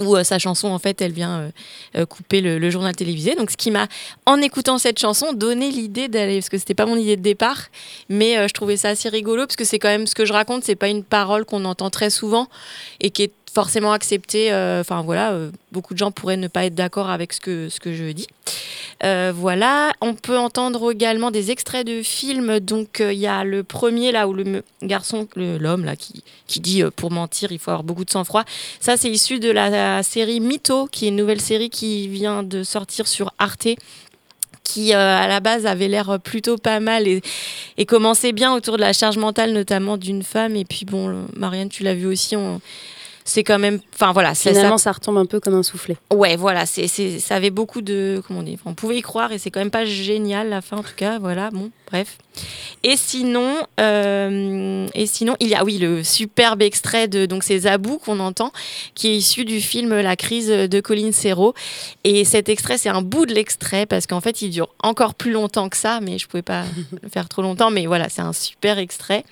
[0.00, 1.50] où euh, sa chanson en fait elle vient euh,
[1.96, 3.34] euh, couper le, journal télévisé.
[3.34, 3.88] Donc ce qui m'a
[4.26, 7.68] en écoutant cette chanson donné l'idée d'aller parce que c'était pas mon idée de départ
[8.08, 10.64] mais je trouvais ça assez rigolo parce que c'est quand même ce que je raconte
[10.64, 12.48] c'est pas une parole qu'on entend très souvent
[13.00, 16.64] et qui est forcément acceptée euh, enfin voilà euh, beaucoup de gens pourraient ne pas
[16.66, 18.26] être d'accord avec ce que ce que je dis
[19.04, 22.58] euh, voilà, on peut entendre également des extraits de films.
[22.58, 26.82] Donc il y a le premier là où le garçon, l'homme là qui, qui dit
[26.96, 28.42] pour mentir il faut avoir beaucoup de sang-froid.
[28.80, 32.64] Ça c'est issu de la, série Mytho, qui est une nouvelle série qui vient de
[32.64, 33.68] sortir sur Arte
[34.64, 37.22] qui à la base avait l'air plutôt pas mal et,
[37.76, 41.68] et commençait bien autour de la charge mentale notamment d'une femme et puis bon Marianne
[41.68, 42.60] tu l'as vu aussi on-
[43.28, 45.96] c'est quand même enfin voilà Finalement, ça retombe un peu comme un soufflet.
[46.12, 48.22] Ouais, voilà, c'est, ça avait beaucoup de.
[48.26, 50.78] Comment on dit On pouvait y croire et c'est quand même pas génial la fin
[50.78, 51.18] en tout cas.
[51.18, 52.16] Voilà, bon, bref.
[52.84, 57.58] Et sinon, euh, et sinon, il y a oui le superbe extrait de donc c'est
[57.60, 58.50] Zabou qu'on entend,
[58.94, 61.54] qui est issu du film La crise de Colin Serrault.
[62.04, 65.32] Et cet extrait, c'est un bout de l'extrait parce qu'en fait, il dure encore plus
[65.32, 66.64] longtemps que ça, mais je pouvais pas
[67.02, 67.70] le faire trop longtemps.
[67.70, 69.24] Mais voilà, c'est un super extrait.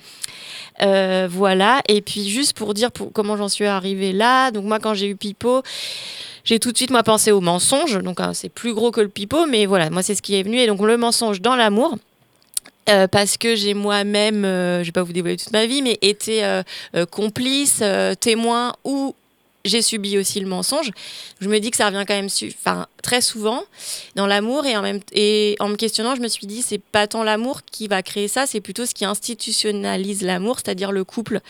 [0.81, 1.81] Euh, voilà.
[1.87, 4.51] Et puis juste pour dire pour, comment j'en suis arrivée là.
[4.51, 5.63] Donc moi, quand j'ai eu Pipo,
[6.43, 8.01] j'ai tout de suite moi pensé au mensonge.
[8.01, 10.43] Donc hein, c'est plus gros que le Pipo, mais voilà, moi c'est ce qui est
[10.43, 10.57] venu.
[10.57, 11.97] Et donc le mensonge dans l'amour.
[12.89, 15.97] Euh, parce que j'ai moi-même, euh, je vais pas vous dévoiler toute ma vie, mais
[16.01, 16.61] été
[17.11, 17.83] complice,
[18.21, 19.13] témoin ou
[19.67, 20.91] j'ai subi aussi le mensonge.
[21.39, 23.63] Je me dis que ça revient quand même enfin, très souvent
[24.15, 27.23] dans l'amour et en, et en me questionnant, je me suis dit c'est pas tant
[27.23, 31.41] l'amour qui va créer ça, c'est plutôt ce qui institutionnalise l'amour, c'est-à-dire le couple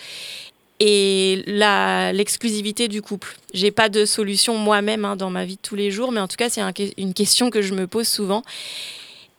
[0.79, 3.35] et l'exclusivité du couple.
[3.53, 6.27] J'ai pas de solution moi-même hein, dans ma vie de tous les jours, mais en
[6.27, 6.61] tout cas c'est
[6.97, 8.43] une question que je me pose souvent.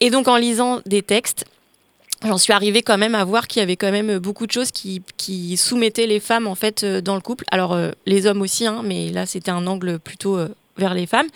[0.01, 1.45] Et donc en lisant des textes,
[2.24, 4.70] j'en suis arrivée quand même à voir qu'il y avait quand même beaucoup de choses
[4.70, 7.44] qui, qui soumettaient les femmes en fait euh, dans le couple.
[7.50, 11.06] Alors euh, les hommes aussi, hein, mais là c'était un angle plutôt euh, vers les
[11.06, 11.28] femmes.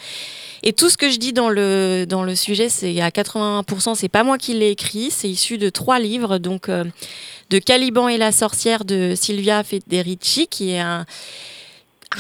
[0.62, 4.08] Et tout ce que je dis dans le, dans le sujet, c'est à 81%, c'est
[4.08, 8.30] pas moi qui l'ai écrit, c'est issu de trois livres, donc de Caliban et la
[8.30, 11.04] sorcière de Silvia Federici, qui est un,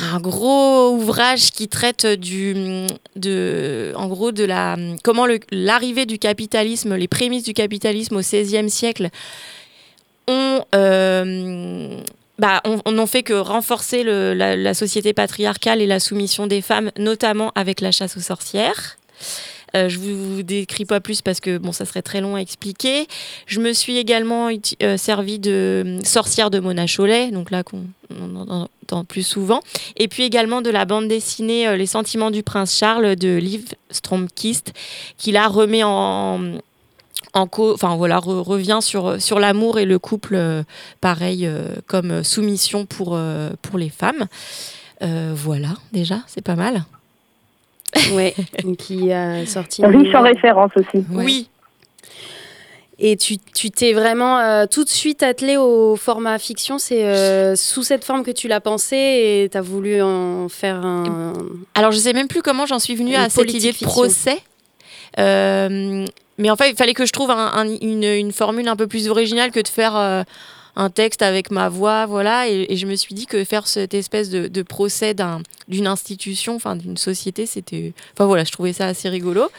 [0.00, 2.86] un gros ouvrage qui traite du,
[3.16, 8.70] de, en gros, de la, comment l'arrivée du capitalisme, les prémices du capitalisme au XVIe
[8.70, 9.10] siècle
[10.28, 12.00] ont, euh,
[12.38, 12.62] bah,
[13.06, 18.16] fait que renforcer la société patriarcale et la soumission des femmes, notamment avec la chasse
[18.16, 18.96] aux sorcières.
[19.74, 22.40] Euh, je vous, vous décris pas plus parce que bon, ça serait très long à
[22.40, 23.06] expliquer.
[23.46, 24.50] Je me suis également
[24.82, 27.84] euh, servi de euh, sorcière de Mona Chollet, donc là qu'on
[28.20, 29.60] on en entend plus souvent.
[29.96, 33.64] Et puis également de la bande dessinée euh, Les sentiments du prince Charles de Liv
[33.90, 34.72] Stromkist,
[35.16, 36.40] qui là remet en,
[37.32, 40.38] en co- enfin voilà, re- revient sur, sur l'amour et le couple,
[41.00, 41.48] pareil,
[41.86, 43.18] comme soumission pour,
[43.62, 44.26] pour les femmes.
[45.00, 46.84] Voilà, déjà, c'est pas mal.
[48.14, 48.34] Ouais,
[48.78, 49.84] qui a sorti.
[49.84, 51.04] Riche en références aussi.
[51.12, 51.48] Oui.
[52.98, 56.78] Et tu tu t'es vraiment euh, tout de suite attelé au format fiction.
[56.78, 60.76] C'est euh, sous cette forme que tu l'as pensé et tu as voulu en faire
[60.76, 61.32] un.
[61.74, 64.38] Alors, je sais même plus comment j'en suis venue à cette idée de procès.
[65.18, 66.06] Euh,
[66.38, 68.86] mais en fait, il fallait que je trouve un- un- une, une formule un peu
[68.86, 70.22] plus originale que de faire euh,
[70.76, 72.48] un texte avec ma voix, voilà.
[72.48, 75.86] Et, et je me suis dit que faire cette espèce de, de procès d'un- d'une
[75.86, 77.92] institution, enfin d'une société, c'était.
[78.14, 79.50] Enfin voilà, je trouvais ça assez rigolo.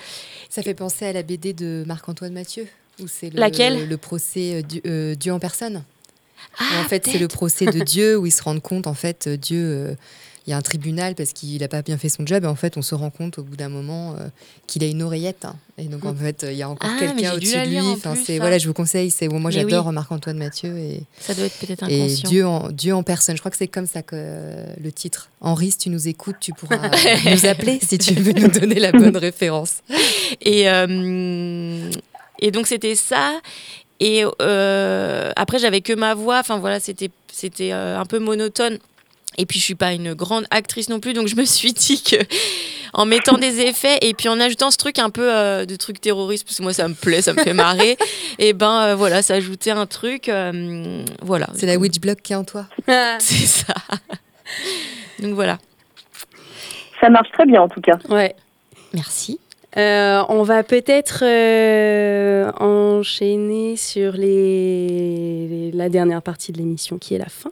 [0.50, 2.68] Ça fait penser à la BD de Marc-Antoine Mathieu,
[3.02, 3.88] où c'est le, Laquelle?
[3.88, 5.84] le procès euh, du- euh, Dieu en personne.
[6.60, 9.26] Ah, en fait, c'est le procès de Dieu où ils se rendent compte, en fait,
[9.28, 9.96] euh, Dieu, euh,
[10.46, 12.44] il y a un tribunal parce qu'il n'a pas bien fait son job.
[12.44, 14.28] Et en fait, on se rend compte au bout d'un moment euh,
[14.68, 15.46] qu'il a une oreillette.
[15.46, 15.56] hein.
[15.78, 17.80] Et donc, en fait, il y a encore Ah, quelqu'un au-dessus de lui.
[17.80, 19.10] Enfin, c'est voilà, je vous conseille.
[19.10, 19.94] C'est bon, moi, j'adore oui.
[19.94, 22.30] Marc-Antoine Mathieu et Ça doit être peut-être et inconscient.
[22.30, 23.36] Dieu en Dieu en personne.
[23.36, 25.30] Je crois que c'est comme ça que euh, le titre.
[25.42, 26.90] Henri, si tu nous écoutes, tu pourras
[27.32, 29.78] nous appeler si tu veux nous donner la bonne référence.
[30.42, 31.90] Et, euh,
[32.40, 33.40] et donc c'était ça.
[34.00, 36.40] Et euh, après j'avais que ma voix.
[36.40, 38.78] Enfin voilà, c'était c'était euh, un peu monotone.
[39.38, 42.02] Et puis je suis pas une grande actrice non plus, donc je me suis dit
[42.04, 42.16] que
[42.94, 46.00] en mettant des effets et puis en ajoutant ce truc un peu euh, de truc
[46.00, 47.98] terroriste, parce que moi ça me plaît, ça me fait marrer.
[48.40, 50.30] et ben euh, voilà, ça ajoutait un truc.
[50.30, 51.48] euh, voilà.
[51.56, 52.68] C'est la witch block qui est en toi.
[53.20, 53.74] C'est ça.
[55.20, 55.58] donc voilà.
[57.02, 57.98] Ça marche très bien en tout cas.
[58.10, 58.36] Ouais.
[58.94, 59.40] Merci.
[59.76, 65.48] Euh, on va peut-être euh, enchaîner sur les...
[65.48, 67.50] les- la dernière partie de l'émission qui est la fin.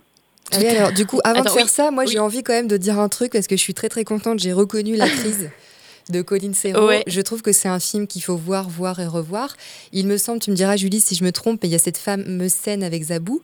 [0.51, 2.11] Ah oui, alors du coup, avant Attends, de faire oui, ça, moi oui.
[2.11, 4.39] j'ai envie quand même de dire un truc parce que je suis très très contente.
[4.39, 5.49] J'ai reconnu la crise
[6.09, 6.87] de Colin Serrault.
[6.87, 7.03] Ouais.
[7.07, 9.55] Je trouve que c'est un film qu'il faut voir, voir et revoir.
[9.93, 11.79] Il me semble, tu me diras Julie si je me trompe, mais il y a
[11.79, 13.41] cette fameuse scène avec Zabou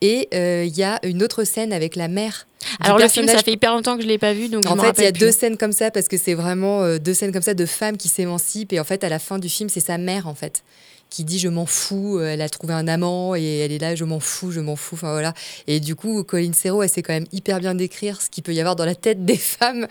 [0.00, 2.46] et euh, il y a une autre scène avec la mère.
[2.80, 4.94] Alors le film, ça fait hyper longtemps que je l'ai pas vu, donc en fait,
[4.98, 7.42] il y a deux scènes comme ça parce que c'est vraiment euh, deux scènes comme
[7.42, 9.98] ça de femmes qui s'émancipent et en fait à la fin du film c'est sa
[9.98, 10.62] mère en fait
[11.10, 13.94] qui dit je m'en fous, euh, elle a trouvé un amant et elle est là
[13.94, 15.34] je m'en fous, je m'en fous, enfin voilà.
[15.66, 18.54] Et du coup Colin Serrault elle sait quand même hyper bien décrire ce qu'il peut
[18.54, 19.86] y avoir dans la tête des femmes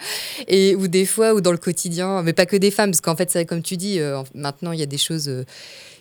[0.47, 3.15] et ou des fois ou dans le quotidien, mais pas que des femmes parce qu'en
[3.15, 5.45] fait comme tu dis euh, maintenant il y a des choses euh,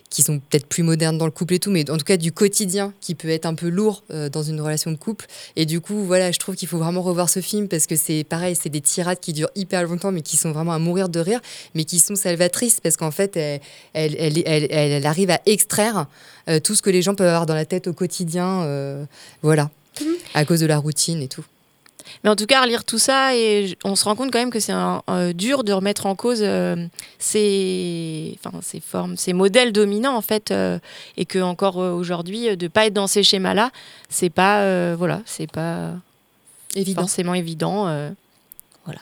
[0.09, 2.31] qui sont peut-être plus modernes dans le couple et tout, mais en tout cas du
[2.31, 5.25] quotidien qui peut être un peu lourd euh, dans une relation de couple.
[5.57, 8.23] Et du coup, voilà, je trouve qu'il faut vraiment revoir ce film parce que c'est
[8.23, 11.19] pareil, c'est des tirades qui durent hyper longtemps, mais qui sont vraiment à mourir de
[11.19, 11.41] rire,
[11.75, 13.59] mais qui sont salvatrices parce qu'en fait, elle,
[13.93, 16.07] elle, elle, elle- arrive à extraire
[16.49, 19.03] euh, tout ce que les gens peuvent avoir dans la tête au quotidien, euh,
[19.41, 19.69] voilà,
[20.33, 21.43] à cause de la routine et tout.
[22.23, 24.59] Mais en tout cas, relire tout ça, et on se rend compte quand même que
[24.59, 24.73] c'est
[25.33, 26.75] dur de remettre en cause euh,
[27.19, 30.79] ces, enfin, ces formes, ces modèles dominants en fait, euh,
[31.17, 33.71] et que encore euh, aujourd'hui, de pas être dans ces schémas-là,
[34.09, 35.93] c'est pas, voilà, c'est pas
[36.75, 37.01] Évident.
[37.01, 37.83] forcément évident.
[38.85, 39.01] voilà.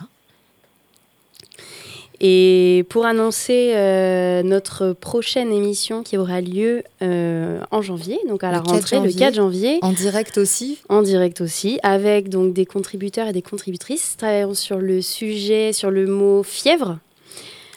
[2.21, 8.51] Et pour annoncer euh, notre prochaine émission qui aura lieu euh, en janvier, donc à
[8.51, 9.19] la Le 4 rentrée, le janvier.
[9.19, 9.79] 4 janvier.
[9.81, 14.77] En direct aussi En direct aussi, avec donc des contributeurs et des contributrices travaillant sur
[14.77, 16.99] le sujet, sur le mot fièvre.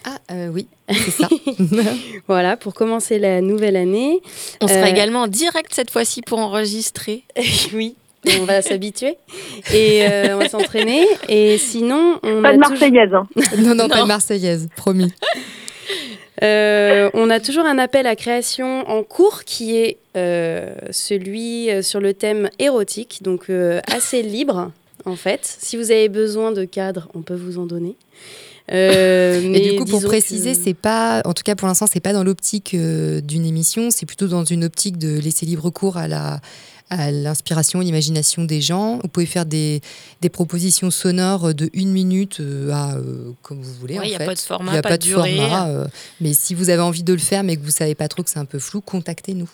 [0.05, 0.19] Ah
[0.53, 1.29] oui, c'est ça.
[2.29, 4.21] voilà, pour commencer la nouvelle année.
[4.63, 7.25] On sera Euh, également en direct cette fois-ci pour enregistrer.
[7.75, 7.95] oui.
[8.41, 9.17] On va s'habituer
[9.73, 11.05] et euh, on va s'entraîner.
[11.29, 13.15] Et sinon, on Pas a de toujours- Marseillaise.
[13.15, 13.27] hein.
[13.59, 15.13] Non, non, pas de Marseillaise, promis.
[16.43, 21.99] Euh, on a toujours un appel à création en cours qui est euh, celui sur
[22.01, 24.71] le thème érotique, donc euh, assez libre
[25.05, 25.41] en fait.
[25.43, 27.97] Si vous avez besoin de cadres, on peut vous en donner.
[28.71, 31.87] Euh, Et mais du coup, pour préciser, que- c'est pas, en tout cas pour l'instant,
[31.91, 35.71] c'est pas dans l'optique euh, d'une émission, c'est plutôt dans une optique de laisser libre
[35.71, 36.41] cours à la
[36.91, 38.99] à l'inspiration, l'imagination des gens.
[39.03, 39.81] Vous pouvez faire des,
[40.21, 43.99] des propositions sonores de une minute euh, à euh, comme vous voulez.
[43.99, 44.27] Ouais, en y a fait.
[44.27, 45.37] pas de format, Il y a pas pas de de durée.
[45.37, 45.69] format.
[45.69, 45.87] euh,
[46.21, 48.31] mais si vous avez envie de le faire, mais que vous savez pas trop que
[48.31, 49.49] c'est un peu flou, contactez-nous.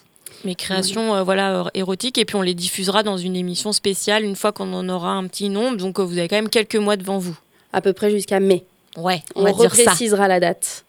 [0.45, 4.25] Mes créations euh, voilà, euh, érotiques et puis on les diffusera dans une émission spéciale
[4.25, 5.77] une fois qu'on en aura un petit nombre.
[5.79, 7.37] Donc euh, vous avez quand même quelques mois devant vous.
[7.73, 8.65] à peu près jusqu'à mai.
[8.97, 9.81] Ouais, on, On, va dire ça.
[9.83, 10.85] reprécisera la date.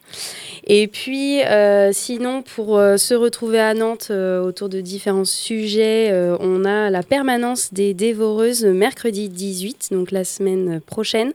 [0.68, 6.12] Et puis, euh, sinon, pour euh, se retrouver à Nantes euh, autour de différents sujets,
[6.40, 11.34] on a la permanence des dévoreuses mercredi 18, donc la semaine prochaine,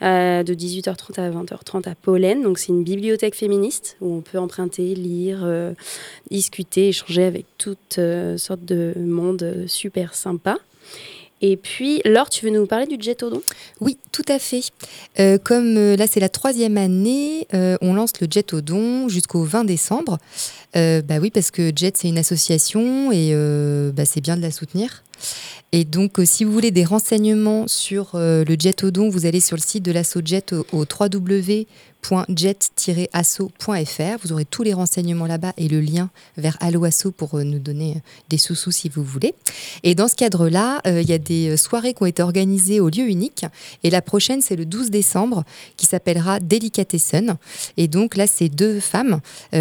[0.00, 2.42] de 18h30 à 20h30 à Pollen.
[2.42, 5.46] Donc, c'est une bibliothèque féministe où on peut emprunter, lire,
[6.30, 8.00] discuter, échanger avec toutes
[8.36, 10.58] sortes de monde super sympa.
[11.46, 13.42] Et puis, Laure, tu veux nous parler du jet odon?
[13.82, 14.62] Oui, tout à fait.
[15.20, 19.42] Euh, comme euh, là, c'est la troisième année, euh, on lance le Jet don jusqu'au
[19.42, 20.16] 20 décembre.
[20.74, 23.34] Bah oui, parce que Jet, c'est une association et
[23.92, 25.04] bah, c'est bien de la soutenir.
[25.76, 29.26] Et donc, euh, si vous voulez des renseignements sur euh, le Jet au don, vous
[29.26, 31.66] allez sur le site de l'asso Jet au, www.jet-asso.fr.
[34.22, 36.86] Vous aurez tous les renseignements là-bas et le lien vers Allo
[37.16, 37.96] pour euh, nous donner
[38.28, 39.34] des sous-sous si vous voulez.
[39.82, 43.08] Et dans ce cadre-là, il y a des soirées qui ont été organisées au lieu
[43.08, 43.44] unique.
[43.82, 45.42] Et la prochaine, c'est le 12 décembre,
[45.76, 47.36] qui s'appellera Delicatessen.
[47.76, 49.18] Et donc là, c'est deux femmes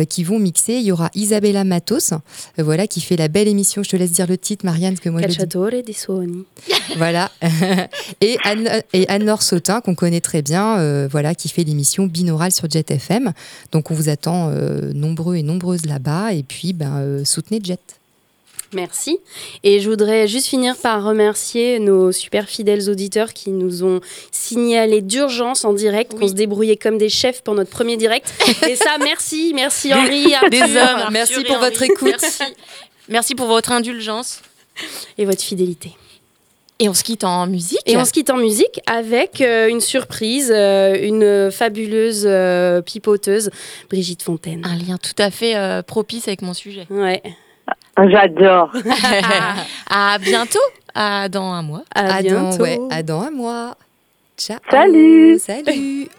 [0.09, 0.73] qui vont mixer.
[0.73, 2.13] Il y aura Isabella Matos,
[2.59, 3.81] voilà, qui fait la belle émission.
[3.81, 6.45] Je te laisse dire le titre, Marianne, que moi je di suoni.
[6.97, 7.31] Voilà.
[8.21, 12.51] et Anne, et Anne-Laure Sautin, qu'on connaît très bien, euh, voilà, qui fait l'émission binaurale
[12.51, 13.33] sur Jet FM.
[13.71, 16.33] Donc on vous attend euh, nombreux et nombreuses là-bas.
[16.33, 17.79] Et puis, ben, euh, soutenez Jet.
[18.73, 19.19] Merci.
[19.63, 25.01] Et je voudrais juste finir par remercier nos super fidèles auditeurs qui nous ont signalé
[25.01, 28.33] d'urgence en direct qu'on se débrouillait comme des chefs pour notre premier direct.
[28.67, 30.49] Et ça, merci, merci Henri, Arthur.
[30.49, 31.65] Des hommes, merci pour Henri.
[31.69, 32.15] votre écoute.
[32.21, 32.43] Merci.
[33.09, 34.41] Merci pour votre indulgence.
[35.17, 35.91] Et votre fidélité.
[36.79, 37.79] Et on se quitte en musique.
[37.85, 43.51] Et on se quitte en musique avec euh, une surprise, euh, une fabuleuse euh, pipoteuse,
[43.89, 44.65] Brigitte Fontaine.
[44.65, 46.85] Un lien tout à fait euh, propice avec mon sujet.
[46.89, 47.21] Ouais.
[48.09, 48.71] J'adore.
[49.89, 50.59] à bientôt.
[50.95, 51.83] À dans un mois.
[51.95, 52.57] À, À bientôt.
[52.57, 53.77] dans, ouais, à dans un mois.
[54.37, 54.57] Ciao.
[54.69, 55.39] Salut.
[55.39, 56.09] Salut.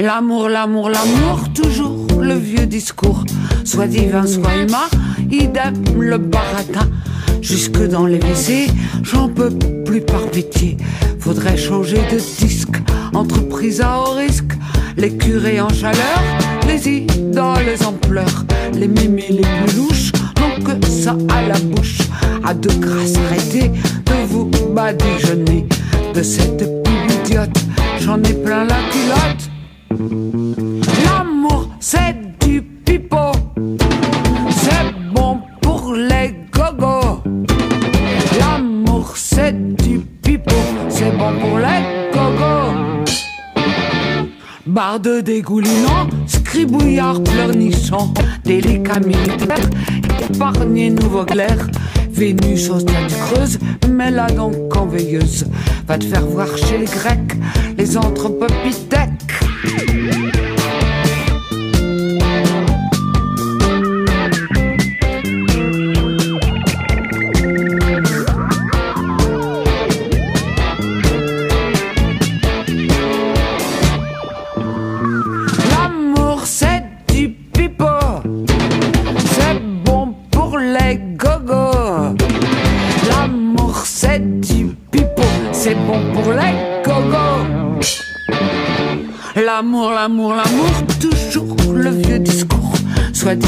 [0.00, 3.22] L'amour, l'amour, l'amour, toujours le vieux discours.
[3.64, 4.88] Soit divin, soit humain,
[5.30, 6.88] idem le baratin.
[7.42, 8.68] Jusque dans les WC,
[9.02, 9.50] j'en peux
[9.84, 10.78] plus par pitié.
[11.18, 12.80] Faudrait changer de disque,
[13.12, 14.52] entreprise à haut risque.
[14.96, 16.22] Les curés en chaleur,
[16.66, 18.46] les idoles en pleurs.
[18.72, 21.98] Les mémés les plus louches n'ont que ça à la bouche.
[22.42, 25.66] À de grâce arrêtez de vous badigeonner.
[26.14, 27.58] De cette pub idiote,
[28.00, 29.50] j'en ai plein la culotte.
[29.90, 32.14] L'amour, c'est
[32.46, 33.32] du pipeau.
[34.50, 37.22] C'est bon pour les gogos.
[38.38, 40.54] L'amour, c'est du pipeau.
[40.88, 41.82] C'est bon pour les
[42.14, 43.04] gogos.
[44.64, 48.14] Barde dégoulinant, scribouillard pleurnichant,
[48.44, 49.68] délicat militaire,
[50.30, 51.66] épargné nouveau clair.
[52.12, 55.46] Vénus au stade creuse, mais là donc en veilleuse.
[55.88, 57.36] Va te faire voir chez les Grecs,
[57.76, 59.19] les anthropopithèques.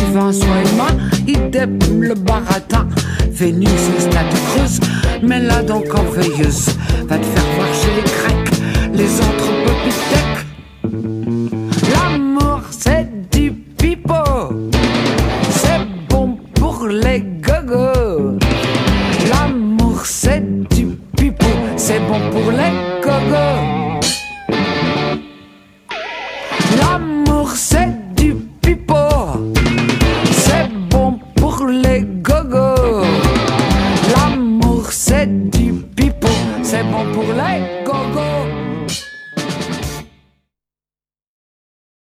[0.06, 0.96] Divin, soit humain,
[1.28, 2.88] idem le baratin.
[3.30, 4.80] Vénus au stade creuse,
[5.22, 6.02] mais là donc en.
[6.02, 8.50] Va te faire voir chez les Grecs,
[8.94, 9.51] les anthropopithèques.